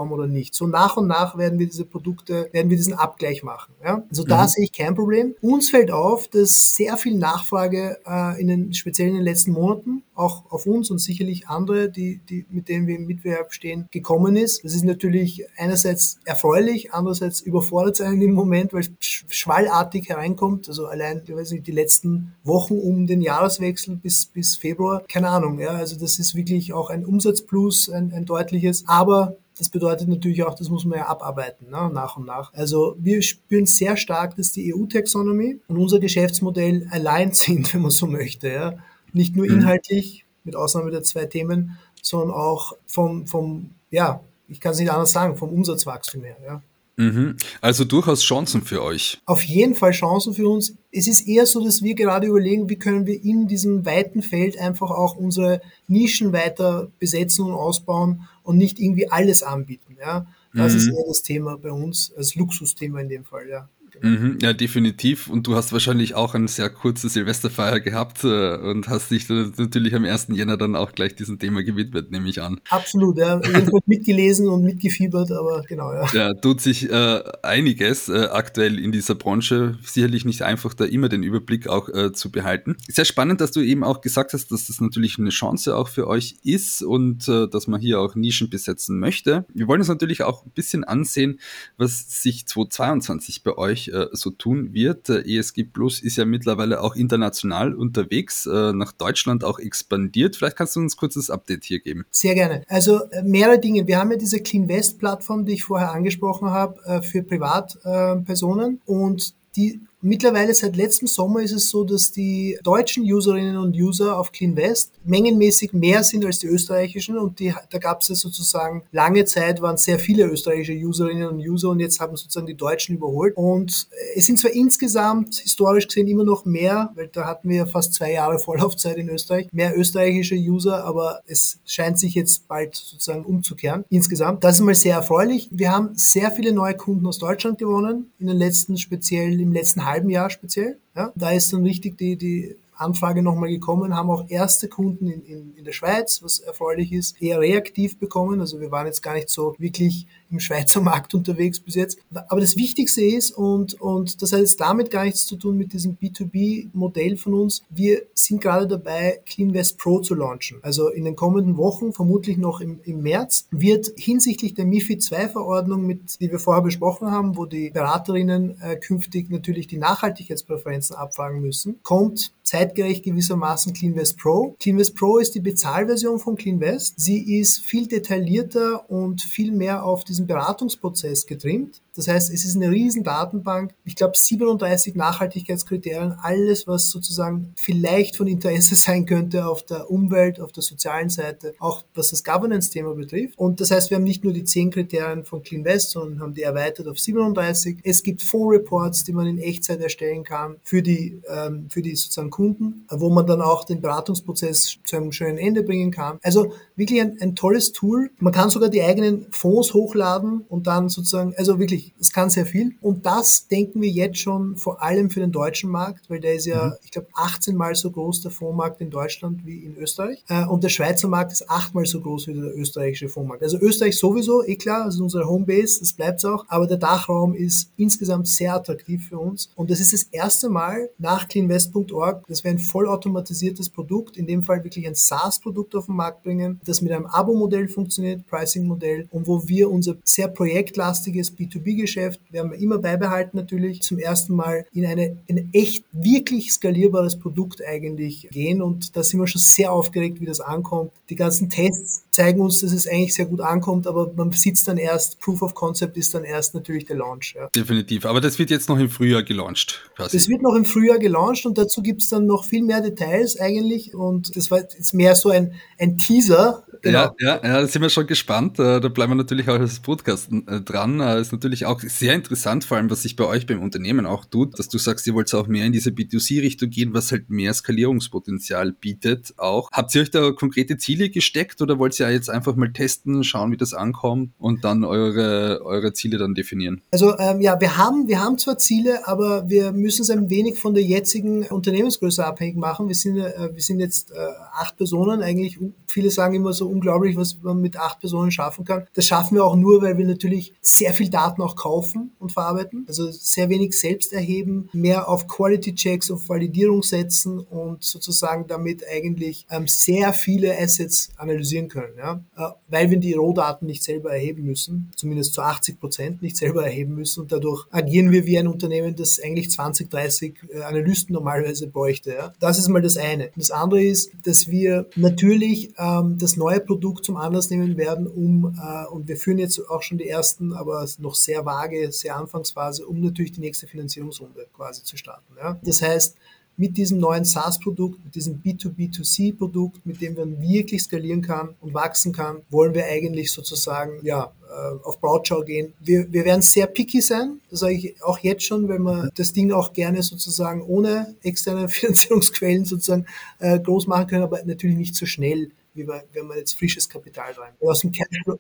EU-Taxonomie-konform 0.04 0.12
oder 0.12 0.28
nicht? 0.28 0.54
So 0.54 0.68
nach 0.68 0.98
und 0.98 1.08
nach 1.08 1.38
werden 1.38 1.60
wir 1.60 1.68
diese 1.68 1.86
Produkte, 1.86 2.50
werden 2.52 2.70
wir 2.70 2.78
diesen 2.78 2.94
Abgleich 2.94 3.44
machen. 3.44 3.74
Ja? 3.84 4.04
Also 4.10 4.24
da 4.24 4.44
mhm. 4.44 4.48
sehe 4.48 4.64
ich 4.66 4.74
kein 4.74 4.96
Problem. 4.96 5.36
Uns 5.42 5.70
fällt 5.70 5.92
auf, 5.92 6.28
dass 6.28 6.74
sehr 6.74 6.98
viel 6.98 7.16
Nach 7.16 7.34
Nachfrage 7.34 7.98
äh, 8.06 8.40
in 8.40 8.48
den, 8.48 8.74
speziell 8.74 9.10
in 9.10 9.16
den 9.16 9.24
letzten 9.24 9.52
Monaten, 9.52 10.04
auch 10.16 10.44
auf 10.52 10.68
uns 10.68 10.92
und 10.92 11.00
sicherlich 11.00 11.48
andere, 11.48 11.90
die, 11.90 12.20
die, 12.30 12.46
mit 12.50 12.70
denen 12.70 12.86
wir 12.86 12.96
im 12.96 13.08
Mitbewerb 13.08 13.54
stehen, 13.54 13.88
gekommen 13.92 14.36
ist. 14.36 14.64
Das 14.64 14.76
ist 14.76 14.84
natürlich 14.84 15.46
einerseits 15.58 16.20
erfreulich, 16.26 16.94
andererseits 16.94 17.42
überfordert 17.42 17.96
es 17.96 18.02
einen 18.02 18.22
im 18.22 18.34
Moment, 18.34 18.74
weil 18.74 18.82
es 18.82 18.92
schwallartig 19.00 20.10
hereinkommt. 20.10 20.68
Also 20.68 20.86
allein, 20.86 21.22
ich 21.26 21.36
weiß 21.36 21.52
nicht, 21.52 21.66
die 21.66 21.72
letzten 21.72 22.34
Wochen 22.44 22.78
um 22.78 23.08
den 23.08 23.22
Jahreswechsel 23.22 23.96
bis, 23.96 24.28
bis 24.28 24.56
Februar, 24.56 25.04
keine 25.08 25.30
Ahnung. 25.30 25.60
Ja, 25.60 25.72
also 25.72 25.98
das 25.98 26.20
ist 26.20 26.36
wirklich 26.36 26.74
auch 26.74 26.90
ein 26.92 27.06
Umsatzplus, 27.06 27.90
ein, 27.90 28.14
ein 28.14 28.26
deutliches. 28.26 28.84
Aber 28.88 29.38
das 29.58 29.70
bedeutet 29.70 30.08
natürlich 30.08 30.44
auch, 30.44 30.56
das 30.56 30.70
muss 30.70 30.86
man 30.86 31.00
ja 31.00 31.08
abarbeiten, 31.08 31.70
ne, 31.70 31.90
nach 31.94 32.18
und 32.18 32.26
nach. 32.26 32.54
Also 32.54 32.96
wir 33.00 33.22
spüren 33.22 33.66
sehr 33.66 33.98
stark, 33.98 34.36
dass 34.36 34.52
die 34.52 34.74
EU-Taxonomie 34.74 35.60
und 35.68 35.78
unser 35.78 36.00
Geschäftsmodell 36.00 36.88
allein 36.92 37.34
sind, 37.34 37.72
wenn 37.74 37.82
man 37.82 37.92
so 37.92 38.08
möchte. 38.08 38.50
Ja. 38.50 38.78
Nicht 39.12 39.36
nur 39.36 39.46
mhm. 39.46 39.60
inhaltlich, 39.60 40.26
mit 40.44 40.56
Ausnahme 40.56 40.92
der 40.92 41.04
zwei 41.04 41.26
Themen, 41.26 41.78
sondern 42.02 42.32
auch 42.32 42.74
vom, 42.86 43.28
vom 43.28 43.72
ja, 43.92 44.22
ich 44.48 44.60
kann 44.60 44.74
es 44.74 44.80
nicht 44.80 44.92
anders 44.92 45.12
sagen, 45.12 45.38
vom 45.38 45.50
Umsatzwachstum 45.50 46.24
her. 46.24 46.38
Ja. 46.46 46.62
Mhm. 46.96 47.38
Also 47.62 47.86
durchaus 47.86 48.22
Chancen 48.22 48.62
für 48.62 48.84
euch. 48.84 49.20
Auf 49.26 49.44
jeden 49.44 49.76
Fall 49.76 49.92
Chancen 49.92 50.34
für 50.34 50.48
uns. 50.48 50.76
Es 50.92 51.08
ist 51.08 51.28
eher 51.28 51.46
so, 51.46 51.64
dass 51.64 51.82
wir 51.82 51.96
gerade 51.96 52.28
überlegen, 52.28 52.70
wie 52.70 52.78
können 52.78 53.08
wir 53.08 53.24
in 53.24 53.48
diesem 53.48 53.86
weiten 53.86 54.22
Feld 54.22 54.60
einfach 54.60 54.92
auch 54.92 55.16
unsere 55.16 55.62
Nischen 55.88 56.34
weiter 56.34 56.92
besetzen 57.00 57.46
und 57.46 57.54
ausbauen 57.54 58.28
und 58.44 58.58
nicht 58.58 58.80
irgendwie 58.80 59.10
alles 59.10 59.42
anbieten. 59.42 59.98
Ja? 60.00 60.28
Das 60.54 60.74
mhm. 60.74 60.78
ist 60.78 60.88
eher 60.90 61.08
das 61.08 61.22
Thema 61.24 61.58
bei 61.58 61.72
uns, 61.72 62.14
als 62.16 62.36
Luxusthema 62.36 63.02
in 63.02 63.10
dem 63.10 63.26
Fall, 63.26 63.50
ja. 63.50 63.70
Mhm, 64.04 64.38
ja, 64.42 64.52
definitiv. 64.52 65.30
Und 65.30 65.48
du 65.48 65.56
hast 65.56 65.72
wahrscheinlich 65.72 66.14
auch 66.14 66.36
eine 66.36 66.50
sehr 66.50 66.70
kurze 66.70 67.08
Silvesterfeier 67.08 67.80
gehabt 67.80 68.26
äh, 68.26 68.58
und 68.58 68.90
hast 68.90 69.12
dich 69.12 69.30
natürlich 69.30 69.96
am 69.96 70.04
1. 70.04 70.28
Jänner 70.32 70.58
dann 70.58 70.76
auch 70.76 70.92
gleich 70.92 71.16
diesem 71.16 71.40
Thema 71.40 71.64
gewidmet, 71.64 72.12
nehme 72.12 72.28
ich 72.28 72.42
an. 72.42 72.60
Absolut, 72.70 73.18
ja. 73.18 73.40
Jedenfalls 73.42 73.88
mitgelesen 73.88 74.50
und 74.50 74.64
mitgefiebert, 74.64 75.32
aber 75.32 75.64
genau, 75.70 75.94
ja. 75.94 76.06
Ja, 76.14 76.34
tut 76.34 76.60
sich 76.60 76.92
äh, 76.92 77.24
einiges 77.44 78.10
äh, 78.10 78.28
aktuell 78.30 78.78
in 78.78 78.92
dieser 78.92 79.16
Branche. 79.16 79.78
Sicherlich 79.84 80.26
nicht 80.26 80.42
einfach, 80.42 80.74
da 80.74 80.84
immer 80.84 81.08
den 81.08 81.24
Überblick 81.24 81.68
auch 81.68 81.88
äh, 81.88 82.12
zu 82.12 82.30
behalten. 82.30 82.76
Sehr 82.90 83.06
spannend, 83.06 83.40
dass 83.40 83.52
du 83.52 83.62
eben 83.62 83.86
auch 83.86 84.02
gesagt 84.02 84.34
hast, 84.34 84.52
dass 84.52 84.68
das 84.68 84.82
natürlich 84.82 85.18
eine 85.18 85.30
Chance 85.30 85.78
auch 85.78 85.88
für 85.88 86.08
euch 86.08 86.36
ist 86.44 86.84
und 86.84 87.30
äh, 87.30 87.48
dass 87.48 87.68
man 87.68 87.80
hier 87.80 88.02
auch 88.02 88.16
Nischen 88.16 88.50
besetzen 88.50 89.00
möchte. 89.00 89.46
Wir 89.54 89.70
wollen 89.70 89.80
uns 89.80 89.88
natürlich 89.88 90.24
auch 90.24 90.46
ein 90.46 90.52
bisschen 90.52 90.84
ansehen, 90.84 91.40
was 91.78 92.22
sich 92.22 92.46
2022 92.48 93.44
bei 93.44 93.58
euch 93.58 93.93
äh, 93.94 94.08
so 94.12 94.32
tun 94.32 94.74
wird. 94.74 95.10
ESG 95.10 95.64
Plus 95.64 96.02
ist 96.02 96.18
ja 96.18 96.26
mittlerweile 96.26 96.82
auch 96.82 96.96
international 96.96 97.74
unterwegs, 97.74 98.46
äh, 98.46 98.74
nach 98.74 98.92
Deutschland 98.92 99.44
auch 99.44 99.60
expandiert. 99.60 100.36
Vielleicht 100.36 100.58
kannst 100.58 100.76
du 100.76 100.80
uns 100.80 100.98
kurz 100.98 101.14
das 101.14 101.30
Update 101.30 101.64
hier 101.64 101.80
geben. 101.80 102.06
Sehr 102.10 102.36
gerne. 102.36 102.64
Also 102.68 103.04
äh, 103.12 103.24
mehrere 103.24 103.60
Dinge. 103.60 103.88
Wir 103.88 104.00
haben 104.00 104.12
ja 104.12 104.18
diese 104.18 104.42
Clean 104.42 104.68
West 104.68 105.00
Plattform, 105.00 105.46
die 105.46 105.54
ich 105.54 105.64
vorher 105.64 105.92
angesprochen 105.92 106.50
habe, 106.50 107.02
für 107.04 107.24
Privatpersonen 107.24 108.82
und 108.86 109.34
die 109.56 109.80
Mittlerweile 110.06 110.54
seit 110.54 110.76
letztem 110.76 111.08
Sommer 111.08 111.44
ist 111.44 111.54
es 111.54 111.70
so, 111.70 111.86
dass 111.86 112.12
die 112.12 112.60
deutschen 112.62 113.04
Userinnen 113.04 113.56
und 113.56 113.74
User 113.74 114.20
auf 114.20 114.34
CleanVest 114.34 114.92
mengenmäßig 115.06 115.72
mehr 115.72 116.04
sind 116.04 116.26
als 116.26 116.40
die 116.40 116.48
österreichischen 116.48 117.18
und 117.18 117.40
die, 117.40 117.54
da 117.70 117.78
gab 117.78 118.02
es 118.02 118.10
ja 118.10 118.16
sozusagen 118.16 118.84
lange 118.92 119.24
Zeit 119.24 119.62
waren 119.62 119.78
sehr 119.78 120.00
viele 120.00 120.26
österreichische 120.26 120.74
Userinnen 120.74 121.30
und 121.30 121.40
User 121.40 121.70
und 121.70 121.80
jetzt 121.80 122.02
haben 122.02 122.18
sozusagen 122.18 122.48
die 122.48 122.58
Deutschen 122.58 122.98
überholt 122.98 123.38
und 123.38 123.88
es 124.14 124.26
sind 124.26 124.38
zwar 124.40 124.52
insgesamt 124.52 125.36
historisch 125.36 125.88
gesehen 125.88 126.08
immer 126.10 126.26
noch 126.26 126.44
mehr, 126.44 126.92
weil 126.96 127.08
da 127.08 127.26
hatten 127.26 127.48
wir 127.48 127.56
ja 127.56 127.66
fast 127.66 127.94
zwei 127.94 128.12
Jahre 128.12 128.40
Vorlaufzeit 128.40 128.98
in 128.98 129.08
Österreich, 129.08 129.48
mehr 129.54 129.78
österreichische 129.78 130.36
User, 130.36 130.84
aber 130.84 131.22
es 131.28 131.60
scheint 131.64 131.98
sich 131.98 132.14
jetzt 132.14 132.50
bald 132.50 132.76
sozusagen 132.76 133.24
umzukehren 133.24 133.86
insgesamt. 133.90 134.44
Das 134.44 134.56
ist 134.60 134.66
mal 134.66 134.76
sehr 134.76 134.96
erfreulich. 134.96 135.48
Wir 135.50 135.72
haben 135.72 135.92
sehr 135.94 136.30
viele 136.32 136.52
neue 136.52 136.76
Kunden 136.76 137.08
aus 137.08 137.20
Deutschland 137.20 137.58
gewonnen 137.58 138.12
in 138.20 138.28
den 138.28 138.36
letzten, 138.36 138.78
speziell 138.78 139.40
im 139.40 139.54
letzten 139.54 139.86
halben 139.94 140.10
Jahr 140.10 140.30
speziell. 140.30 140.78
Ja. 140.96 141.12
Da 141.16 141.32
ist 141.32 141.52
dann 141.54 141.64
richtig 141.64 141.98
die, 141.98 142.16
die 142.16 142.56
Anfrage 142.76 143.22
nochmal 143.22 143.50
gekommen, 143.50 143.96
haben 143.96 144.10
auch 144.10 144.26
erste 144.30 144.68
Kunden 144.68 145.08
in, 145.08 145.22
in, 145.26 145.56
in 145.56 145.64
der 145.64 145.72
Schweiz, 145.72 146.22
was 146.24 146.40
erfreulich 146.40 146.92
ist, 146.92 147.22
eher 147.22 147.40
reaktiv 147.40 147.98
bekommen. 147.98 148.40
Also 148.40 148.60
wir 148.60 148.72
waren 148.72 148.88
jetzt 148.88 149.02
gar 149.02 149.14
nicht 149.14 149.30
so 149.30 149.56
wirklich 149.58 150.08
im 150.34 150.40
Schweizer 150.40 150.82
Markt 150.82 151.14
unterwegs 151.14 151.60
bis 151.60 151.76
jetzt. 151.76 152.00
Aber 152.28 152.42
das 152.42 152.58
Wichtigste 152.58 153.02
ist, 153.02 153.32
und, 153.32 153.80
und 153.80 154.22
das 154.22 154.34
hat 154.34 154.40
jetzt 154.40 154.60
damit 154.60 154.92
gar 154.92 155.06
nichts 155.06 155.26
zu 155.28 155.38
tun 155.38 155.58
mit 155.58 155.72
diesem 155.74 155.96
B2B-Modell 155.96 157.18
von 157.18 157.36
uns, 157.36 157.64
wir 157.70 158.02
sind 158.14 158.42
gerade 158.42 158.68
dabei, 158.68 159.22
CleanVest 159.26 159.78
Pro 159.78 160.00
zu 160.00 160.16
launchen. 160.16 160.58
Also 160.64 160.90
in 160.90 161.06
den 161.06 161.16
kommenden 161.16 161.58
Wochen, 161.58 161.94
vermutlich 161.94 162.38
noch 162.38 162.60
im, 162.60 162.80
im 162.84 163.02
März, 163.04 163.48
wird 163.52 163.92
hinsichtlich 163.96 164.56
der 164.56 164.66
MIFID 164.66 165.02
2-Verordnung, 165.02 165.86
mit, 165.86 166.20
die 166.20 166.32
wir 166.32 166.40
vorher 166.40 166.64
besprochen 166.64 167.12
haben, 167.12 167.38
wo 167.38 167.46
die 167.46 167.70
Beraterinnen 167.70 168.60
äh, 168.62 168.76
künftig 168.76 169.30
natürlich 169.30 169.68
die 169.68 169.78
Nachhaltigkeitspräferenzen 169.78 170.96
abfragen 170.96 171.42
müssen, 171.42 171.80
kommt 171.84 172.34
zeitgerecht 172.44 173.04
gewissermaßen 173.04 173.74
CleanVest 173.74 174.18
Pro. 174.18 174.56
CleanVest 174.60 174.96
Pro 174.96 175.18
ist 175.20 175.36
die 175.36 175.40
Bezahlversion 175.40 176.20
von 176.20 176.36
CleanVest. 176.36 177.00
Sie 177.00 177.40
ist 177.40 177.60
viel 177.60 177.88
detaillierter 177.88 178.90
und 178.90 179.22
viel 179.22 179.52
mehr 179.52 179.86
auf 179.86 180.04
diesen 180.24 180.28
Beratungsprozess 180.28 181.26
getrimmt. 181.26 181.82
Das 181.96 182.08
heißt, 182.08 182.34
es 182.34 182.44
ist 182.44 182.56
eine 182.56 182.72
riesen 182.72 183.04
Datenbank. 183.04 183.74
Ich 183.86 183.96
glaube, 183.96 184.18
37 184.18 184.96
Nachhaltigkeitskriterien, 184.96 186.16
alles, 186.22 186.68
was 186.68 186.90
sozusagen 186.90 187.54
vielleicht 187.56 188.18
von 188.18 188.28
Interesse 188.28 188.76
sein 188.84 189.06
könnte 189.06 189.48
auf 189.48 189.64
der 189.64 189.92
Umwelt, 189.92 190.40
auf 190.40 190.52
der 190.52 190.64
sozialen 190.64 191.10
Seite, 191.10 191.54
auch 191.60 191.84
was 191.94 192.10
das 192.10 192.24
Governance-Thema 192.24 192.96
betrifft. 192.96 193.38
Und 193.38 193.62
das 193.62 193.72
heißt, 193.72 193.90
wir 193.90 193.98
haben 193.98 194.04
nicht 194.04 194.24
nur 194.24 194.34
die 194.34 194.44
10 194.44 194.72
Kriterien 194.72 195.24
von 195.24 195.44
Clean 195.44 195.64
West, 195.64 195.92
sondern 195.92 196.20
haben 196.20 196.34
die 196.34 196.42
erweitert 196.42 196.88
auf 196.88 197.00
37. 197.00 197.80
Es 197.84 198.04
gibt 198.04 198.22
Fonds-Reports, 198.24 199.04
die 199.04 199.14
man 199.14 199.28
in 199.28 199.38
Echtzeit 199.38 199.82
erstellen 199.82 200.24
kann 200.24 200.56
für 200.64 200.82
die, 200.82 201.22
ähm, 201.28 201.68
für 201.70 201.82
die 201.82 201.96
sozusagen 201.96 202.30
Kunden, 202.30 202.86
wo 202.90 203.10
man 203.10 203.28
dann 203.28 203.42
auch 203.42 203.66
den 203.66 203.82
Beratungsprozess 203.82 204.78
zu 204.84 204.96
einem 204.96 205.12
schönen 205.12 205.38
Ende 205.38 205.64
bringen 205.64 205.92
kann. 205.92 206.18
Also 206.24 206.54
wirklich 206.76 207.02
ein, 207.02 207.18
ein 207.22 207.36
tolles 207.36 207.72
Tool. 207.72 208.10
Man 208.20 208.34
kann 208.34 208.50
sogar 208.50 208.70
die 208.70 208.82
eigenen 208.82 209.28
Fonds 209.32 209.74
hochladen 209.74 210.46
und 210.50 210.68
dann 210.68 210.90
sozusagen, 210.90 211.34
also 211.38 211.60
wirklich, 211.60 211.83
es 212.00 212.12
kann 212.12 212.30
sehr 212.30 212.46
viel. 212.46 212.76
Und 212.82 213.06
das 213.06 213.48
denken 213.48 213.82
wir 213.82 213.90
jetzt 213.90 214.20
schon 214.20 214.58
vor 214.58 214.82
allem 214.82 215.10
für 215.10 215.20
den 215.20 215.32
deutschen 215.32 215.70
Markt, 215.70 216.10
weil 216.10 216.20
der 216.20 216.36
ist 216.36 216.46
ja, 216.46 216.68
mhm. 216.68 216.74
ich 216.84 216.92
glaube, 216.92 217.08
18 217.14 217.56
mal 217.56 217.76
so 217.76 217.92
groß, 217.92 218.22
der 218.22 218.32
Fondsmarkt 218.32 218.82
in 218.82 218.90
Deutschland 218.90 219.46
wie 219.46 219.58
in 219.58 219.76
Österreich. 219.78 220.24
Äh, 220.28 220.46
und 220.46 220.64
der 220.64 220.70
Schweizer 220.70 221.08
Markt 221.08 221.32
ist 221.32 221.50
achtmal 221.50 221.86
so 221.86 222.02
groß 222.02 222.28
wie 222.28 222.34
der 222.34 222.56
österreichische 222.56 223.10
Fondsmarkt. 223.10 223.44
Also 223.44 223.58
Österreich 223.58 223.98
sowieso, 223.98 224.44
eh 224.44 224.56
klar, 224.56 224.84
also 224.84 225.04
unsere 225.04 225.28
Homebase, 225.28 225.80
das 225.80 225.94
bleibt 225.94 226.26
auch. 226.26 226.46
Aber 226.48 226.68
der 226.68 226.78
Dachraum 226.78 227.34
ist 227.34 227.72
insgesamt 227.78 228.28
sehr 228.28 228.54
attraktiv 228.54 229.10
für 229.10 229.18
uns. 229.18 229.50
Und 229.56 229.72
das 229.72 229.80
ist 229.80 229.94
das 229.94 230.04
erste 230.04 230.50
Mal 230.50 230.90
nach 230.98 231.28
cleanwest.org, 231.28 232.28
dass 232.28 232.44
wir 232.44 232.52
ein 232.52 232.60
vollautomatisiertes 232.60 233.70
Produkt, 233.70 234.18
in 234.18 234.28
dem 234.28 234.44
Fall 234.44 234.64
wirklich 234.64 234.88
ein 234.88 234.96
SaaS-Produkt 234.96 235.76
auf 235.76 235.88
den 235.88 235.96
Markt 235.96 236.24
bringen, 236.24 236.60
das 236.66 236.82
mit 236.82 236.92
einem 236.92 237.06
Abo-Modell 237.06 237.68
funktioniert, 237.68 238.26
Pricing-Modell 238.28 239.08
und 239.12 239.28
wo 239.28 239.48
wir 239.48 239.70
unser 239.70 239.96
sehr 240.04 240.28
projektlastiges 240.28 241.32
B2B-Geschäft, 241.74 242.20
werden 242.32 242.52
wir 242.52 242.60
immer 242.60 242.78
beibehalten 242.78 243.38
natürlich, 243.38 243.82
zum 243.82 244.00
ersten 244.00 244.36
Mal 244.36 244.66
in 244.74 244.86
eine, 244.86 245.18
ein 245.30 245.50
echt 245.54 245.86
wirklich 245.92 246.52
skalierbares 246.52 247.20
Produkt 247.20 247.62
eigentlich 247.66 248.28
gehen 248.32 248.62
und 248.62 248.96
da 248.96 249.04
sind 249.04 249.20
wir 249.20 249.28
schon 249.28 249.42
sehr 249.42 249.72
aufgeregt, 249.72 250.20
wie 250.22 250.26
das 250.26 250.40
ankommt. 250.40 250.92
Die 251.10 251.16
ganzen 251.16 251.50
Tests 251.50 252.06
zeigen 252.12 252.42
uns, 252.42 252.60
dass 252.60 252.72
es 252.72 252.88
eigentlich 252.88 253.14
sehr 253.14 253.26
gut 253.26 253.42
ankommt, 253.42 253.88
aber 253.88 254.12
man 254.16 254.32
sitzt 254.32 254.68
dann 254.68 254.78
erst, 254.78 255.20
Proof 255.20 255.42
of 255.42 255.56
Concept 255.56 255.98
ist 255.98 256.14
dann 256.14 256.24
erst 256.24 256.54
natürlich 256.54 256.86
der 256.86 256.98
Launch. 256.98 257.36
Ja. 257.36 257.50
Definitiv, 257.56 258.06
aber 258.06 258.22
das 258.22 258.40
wird 258.40 258.50
jetzt 258.50 258.70
noch 258.70 258.80
im 258.80 258.90
Frühjahr 258.90 259.24
gelauncht. 259.24 259.90
Quasi. 259.96 260.18
Das 260.18 260.28
wird 260.30 260.42
noch 260.42 260.56
im 260.56 260.66
Frühjahr 260.66 261.00
gelauncht 261.00 261.46
und 261.46 261.58
dazu 261.58 261.82
gibt 261.82 262.02
es 262.02 262.10
dann 262.10 262.26
noch 262.26 262.46
viel 262.46 262.64
mehr 262.64 262.82
Details 262.82 263.40
eigentlich 263.40 263.94
und 263.96 264.36
das 264.36 264.52
war 264.52 264.60
jetzt 264.60 264.94
mehr 264.94 265.16
so 265.16 265.30
ein, 265.30 265.54
ein 265.80 265.98
Teaser. 265.98 266.64
Genau. 266.82 267.16
Ja, 267.20 267.40
ja, 267.40 267.40
ja, 267.44 267.62
da 267.62 267.68
sind 267.68 267.82
wir 267.82 267.90
schon 267.90 268.08
gespannt. 268.08 268.60
Äh, 268.60 268.82
da 268.82 268.90
bleiben 268.90 269.12
wir 269.12 269.16
natürlich 269.16 269.48
auch 269.50 269.60
als 269.60 269.80
Podcast 269.80 270.30
äh, 270.32 270.62
dran. 270.62 271.00
Das 271.00 271.16
äh, 271.16 271.22
ist 271.22 271.32
natürlich 271.32 271.63
auch 271.66 271.80
sehr 271.82 272.14
interessant, 272.14 272.64
vor 272.64 272.78
allem 272.78 272.90
was 272.90 273.04
sich 273.04 273.16
bei 273.16 273.26
euch 273.26 273.46
beim 273.46 273.62
Unternehmen 273.62 274.06
auch 274.06 274.26
tut, 274.26 274.58
dass 274.60 274.70
du 274.70 274.78
sagst, 274.78 275.08
ihr 275.08 275.14
wollt 275.14 275.34
auch 275.34 275.48
mehr 275.48 275.66
in 275.66 275.74
diese 275.74 275.92
B2C-Richtung 275.92 276.70
gehen, 276.70 276.94
was 276.94 277.12
halt 277.12 277.30
mehr 277.30 277.54
Skalierungspotenzial 277.54 278.72
bietet 278.72 279.34
auch. 279.38 279.70
Habt 279.72 279.94
ihr 279.96 280.02
euch 280.02 280.12
da 280.12 280.32
konkrete 280.32 280.78
Ziele 280.78 281.10
gesteckt 281.10 281.62
oder 281.62 281.80
wollt 281.80 282.00
ihr 282.00 282.12
jetzt 282.12 282.30
einfach 282.30 282.56
mal 282.56 282.72
testen, 282.72 283.24
schauen, 283.24 283.52
wie 283.52 283.58
das 283.58 283.74
ankommt 283.74 284.32
und 284.38 284.64
dann 284.64 284.84
eure, 284.84 285.62
eure 285.64 285.94
Ziele 285.94 286.18
dann 286.18 286.34
definieren? 286.34 286.82
Also 286.92 287.18
ähm, 287.18 287.42
ja, 287.42 287.60
wir 287.60 287.78
haben, 287.78 288.08
wir 288.08 288.22
haben 288.22 288.38
zwar 288.38 288.58
Ziele, 288.58 289.08
aber 289.08 289.50
wir 289.50 289.72
müssen 289.72 290.04
es 290.04 290.10
ein 290.10 290.30
wenig 290.30 290.60
von 290.60 290.74
der 290.74 290.84
jetzigen 290.84 291.44
Unternehmensgröße 291.44 292.26
abhängig 292.26 292.56
machen. 292.58 292.88
Wir 292.88 292.96
sind, 292.96 293.18
äh, 293.18 293.54
wir 293.54 293.62
sind 293.62 293.80
jetzt 293.80 294.12
äh, 294.12 294.16
acht 294.54 294.78
Personen 294.78 295.22
eigentlich. 295.22 295.60
Viele 295.88 296.10
sagen 296.12 296.36
immer 296.36 296.54
so 296.54 296.68
unglaublich, 296.68 297.16
was 297.16 297.42
man 297.42 297.62
mit 297.62 297.78
acht 297.78 298.00
Personen 298.00 298.32
schaffen 298.32 298.66
kann. 298.66 298.88
Das 298.94 299.06
schaffen 299.06 299.36
wir 299.36 299.46
auch 299.46 299.56
nur, 299.56 299.82
weil 299.82 299.98
wir 299.98 300.06
natürlich 300.06 300.54
sehr 300.62 300.94
viel 300.94 301.10
Daten 301.10 301.42
auch 301.42 301.53
kaufen 301.56 302.12
und 302.20 302.32
verarbeiten. 302.32 302.86
Also 302.88 303.12
sehr 303.12 303.50
wenig 303.50 303.80
selbst 303.80 304.14
erheben, 304.14 304.70
mehr 304.74 305.08
auf 305.08 305.28
Quality 305.28 305.76
Checks, 305.76 306.12
auf 306.12 306.30
Validierung 306.30 306.84
setzen 306.84 307.40
und 307.40 307.84
sozusagen 307.84 308.48
damit 308.48 308.84
eigentlich 308.88 309.46
ähm, 309.50 309.68
sehr 309.68 310.14
viele 310.14 310.58
Assets 310.58 311.10
analysieren 311.18 311.68
können. 311.68 311.98
Ja? 311.98 312.24
Äh, 312.36 312.52
weil 312.68 312.90
wir 312.90 312.98
die 312.98 313.14
Rohdaten 313.14 313.68
nicht 313.68 313.84
selber 313.84 314.12
erheben 314.12 314.44
müssen, 314.44 314.92
zumindest 314.96 315.34
zu 315.34 315.42
80 315.42 315.80
Prozent 315.80 316.22
nicht 316.22 316.38
selber 316.38 316.66
erheben 316.66 316.96
müssen 316.96 317.22
und 317.22 317.32
dadurch 317.32 317.66
agieren 317.72 318.12
wir 318.12 318.26
wie 318.26 318.38
ein 318.38 318.48
Unternehmen, 318.48 318.96
das 318.96 319.20
eigentlich 319.20 319.52
20, 319.52 319.90
30 319.90 320.36
äh, 320.50 320.62
Analysten 320.64 321.14
normalerweise 321.14 321.68
bräuchte. 321.68 322.14
Ja? 322.14 322.34
Das 322.40 322.58
ist 322.58 322.68
mal 322.68 322.82
das 322.82 322.98
eine. 322.98 323.32
Das 323.36 323.52
andere 323.52 323.84
ist, 323.84 324.12
dass 324.24 324.48
wir 324.48 324.88
natürlich 324.96 325.74
ähm, 325.78 326.18
das 326.20 326.38
neue 326.38 326.60
Produkt 326.60 327.06
zum 327.06 327.18
Anlass 327.18 327.50
nehmen 327.50 327.78
werden, 327.78 328.08
um, 328.08 328.56
äh, 328.58 328.88
und 328.88 329.08
wir 329.08 329.18
führen 329.18 329.38
jetzt 329.38 329.60
auch 329.70 329.82
schon 329.82 329.98
die 329.98 330.08
ersten, 330.08 330.54
aber 330.54 330.86
noch 331.00 331.16
sehr 331.16 331.43
vage, 331.46 331.92
sehr 331.92 332.16
Anfangsphase, 332.16 332.86
um 332.86 333.02
natürlich 333.02 333.32
die 333.32 333.42
nächste 333.42 333.68
Finanzierungsrunde 333.68 334.48
quasi 334.54 334.84
zu 334.84 334.98
starten. 334.98 335.36
Ja? 335.38 335.58
Das 335.64 335.82
heißt, 335.82 336.16
mit 336.56 336.78
diesem 336.78 337.00
neuen 337.00 337.26
SaaS-Produkt, 337.26 338.04
mit 338.04 338.14
diesem 338.14 338.42
B2B2C-Produkt, 338.42 339.86
mit 339.86 340.02
dem 340.02 340.16
man 340.16 340.40
wirklich 340.40 340.84
skalieren 340.84 341.22
kann 341.22 341.56
und 341.62 341.74
wachsen 341.74 342.14
kann, 342.14 342.42
wollen 342.50 342.76
wir 342.76 342.86
eigentlich 342.86 343.32
sozusagen 343.32 343.94
ja, 344.04 344.32
äh, 344.48 344.84
auf 344.84 345.00
Brautschau 345.00 345.42
gehen. 345.42 345.74
Wir, 345.80 346.12
wir 346.12 346.26
werden 346.26 346.42
sehr 346.42 346.68
picky 346.68 347.02
sein, 347.02 347.40
das 347.50 347.62
sage 347.62 347.74
ich 347.74 348.04
auch 348.04 348.20
jetzt 348.20 348.44
schon, 348.44 348.68
weil 348.70 348.80
man 348.80 349.10
das 349.16 349.34
Ding 349.34 349.52
auch 349.52 349.74
gerne 349.74 350.04
sozusagen 350.04 350.62
ohne 350.62 351.16
externe 351.24 351.70
Finanzierungsquellen 351.70 352.66
sozusagen 352.66 353.08
äh, 353.40 353.60
groß 353.60 353.88
machen 353.88 354.08
können, 354.08 354.24
aber 354.24 354.44
natürlich 354.46 354.78
nicht 354.78 354.96
so 354.96 355.06
schnell 355.06 355.50
wie 355.74 355.88
wir, 355.88 356.04
wenn 356.14 356.28
man 356.28 356.38
jetzt 356.38 356.58
frisches 356.58 356.88
Kapital 356.88 357.32
rein. 357.34 357.54
Aus 357.62 357.82
dem. 357.82 357.92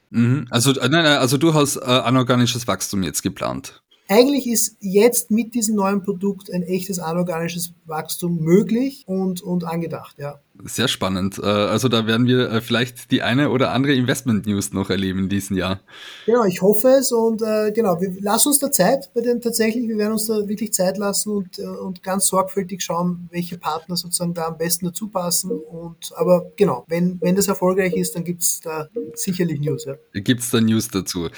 Mhm. 0.10 0.48
Also, 0.50 0.72
äh, 0.80 0.90
nein, 0.90 1.06
also 1.06 1.38
du 1.38 1.54
hast 1.54 1.78
äh, 1.78 1.82
anorganisches 1.82 2.68
Wachstum 2.68 3.04
jetzt 3.04 3.24
geplant. 3.24 3.82
Eigentlich 4.14 4.46
ist 4.46 4.78
jetzt 4.80 5.32
mit 5.32 5.56
diesem 5.56 5.76
neuen 5.76 6.04
Produkt 6.04 6.54
ein 6.54 6.62
echtes 6.62 7.00
anorganisches 7.00 7.74
Wachstum 7.86 8.38
möglich 8.42 9.06
und, 9.08 9.42
und 9.42 9.64
angedacht, 9.64 10.20
ja. 10.20 10.40
Sehr 10.66 10.88
spannend. 10.88 11.40
Äh, 11.40 11.48
also 11.48 11.90
da 11.90 12.06
werden 12.06 12.28
wir 12.28 12.48
äh, 12.52 12.62
vielleicht 12.62 13.10
die 13.10 13.24
eine 13.24 13.50
oder 13.50 13.72
andere 13.72 13.94
Investment-News 13.94 14.72
noch 14.72 14.92
erleben 14.92 15.18
in 15.18 15.30
diesem 15.30 15.58
Jahr. 15.58 15.80
Genau, 16.28 16.46
ich 16.46 16.62
hoffe 16.62 16.90
es 16.90 17.12
und 17.12 17.42
äh, 17.42 17.72
genau, 17.72 18.00
wir 18.00 18.14
lassen 18.22 18.50
uns 18.50 18.60
da 18.60 18.72
Zeit 18.72 19.10
bei 19.16 19.22
den 19.22 19.42
tatsächlich, 19.42 19.88
wir 19.88 19.98
werden 19.98 20.14
uns 20.14 20.28
da 20.28 20.48
wirklich 20.48 20.74
Zeit 20.74 21.00
lassen 21.00 21.32
und, 21.32 21.58
und 21.58 22.04
ganz 22.04 22.28
sorgfältig 22.28 22.84
schauen, 22.84 23.28
welche 23.32 23.58
Partner 23.58 23.96
sozusagen 23.96 24.36
da 24.36 24.46
am 24.46 24.60
besten 24.60 24.86
dazu 24.86 25.08
passen. 25.08 25.50
Und 25.50 26.12
aber 26.18 26.52
genau, 26.56 26.86
wenn, 26.88 27.20
wenn 27.20 27.36
das 27.36 27.48
erfolgreich 27.48 27.96
ist, 27.96 28.16
dann 28.16 28.24
gibt 28.24 28.44
es 28.44 28.60
da 28.60 28.90
sicherlich 29.16 29.60
News. 29.60 29.86
Ja. 29.86 29.96
Gibt 30.14 30.42
es 30.42 30.52
da 30.52 30.62
News 30.62 30.88
dazu? 30.90 31.30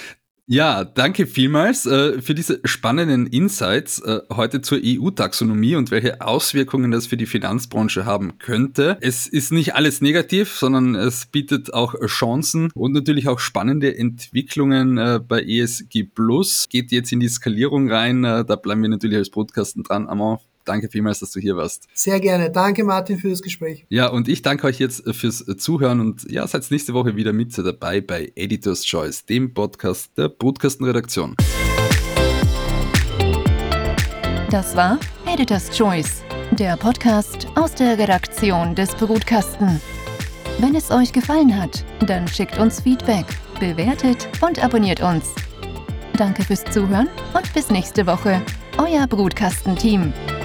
Ja, 0.48 0.84
danke 0.84 1.26
vielmals 1.26 1.88
äh, 1.88 2.22
für 2.22 2.36
diese 2.36 2.60
spannenden 2.66 3.26
Insights 3.26 4.00
äh, 4.02 4.20
heute 4.32 4.62
zur 4.62 4.78
EU-Taxonomie 4.80 5.76
und 5.76 5.90
welche 5.90 6.22
Auswirkungen 6.22 6.92
das 6.92 7.08
für 7.08 7.18
die 7.18 7.26
Finanzbranche 7.26 8.06
haben 8.06 8.38
könnte. 8.38 9.00
Es 9.02 9.26
ist 9.26 9.52
nicht 9.52 9.74
alles 9.74 10.02
negativ, 10.02 10.52
sondern 10.56 10.94
es 10.94 11.26
bietet 11.26 11.74
auch 11.74 11.96
Chancen 12.06 12.70
und 12.76 12.92
natürlich 12.92 13.28
auch 13.28 13.40
spannende 13.40 13.98
Entwicklungen 13.98 15.00
äh, 15.00 15.20
bei 15.20 15.42
ESG 15.42 16.04
Plus. 16.04 16.68
Geht 16.70 16.92
jetzt 16.92 17.12
in 17.12 17.22
die 17.22 17.28
Skalierung 17.28 17.92
rein, 17.92 18.24
äh, 18.24 18.46
da 18.46 18.56
bleiben 18.56 18.84
wir 18.84 18.90
natürlich 18.90 19.18
als 19.18 19.32
Podcasten 19.32 19.82
dran. 19.82 20.08
Amon, 20.08 20.38
Danke 20.66 20.90
vielmals, 20.90 21.20
dass 21.20 21.32
du 21.32 21.40
hier 21.40 21.56
warst. 21.56 21.88
Sehr 21.94 22.20
gerne. 22.20 22.52
Danke, 22.52 22.84
Martin, 22.84 23.18
für 23.18 23.30
das 23.30 23.42
Gespräch. 23.42 23.86
Ja, 23.90 24.08
und 24.08 24.28
ich 24.28 24.42
danke 24.42 24.68
euch 24.68 24.80
jetzt 24.80 25.04
fürs 25.14 25.46
Zuhören 25.58 26.00
und 26.00 26.30
ja, 26.30 26.46
seid 26.48 26.70
nächste 26.72 26.94
Woche 26.94 27.16
wieder 27.16 27.34
mit 27.34 27.56
dabei 27.58 28.02
bei 28.02 28.32
Editors 28.36 28.84
Choice, 28.84 29.26
dem 29.26 29.54
Podcast 29.54 30.18
der 30.18 30.30
Brutkastenredaktion. 30.30 31.36
Das 34.50 34.76
war 34.76 35.00
Editors 35.26 35.70
Choice, 35.70 36.24
der 36.52 36.78
Podcast 36.78 37.48
aus 37.56 37.76
der 37.76 37.98
Redaktion 37.98 38.74
des 38.74 38.96
Brutkasten. 38.96 39.82
Wenn 40.60 40.76
es 40.76 40.92
euch 40.92 41.12
gefallen 41.12 41.56
hat, 41.60 41.84
dann 42.08 42.28
schickt 42.28 42.58
uns 42.58 42.80
Feedback, 42.80 43.26
bewertet 43.60 44.30
und 44.42 44.64
abonniert 44.64 45.02
uns. 45.02 45.34
Danke 46.18 46.44
fürs 46.44 46.64
Zuhören 46.66 47.10
und 47.34 47.54
bis 47.54 47.70
nächste 47.70 48.08
Woche. 48.08 48.42
Euer 48.78 49.06
Brutkastenteam. 49.08 50.14
team 50.14 50.36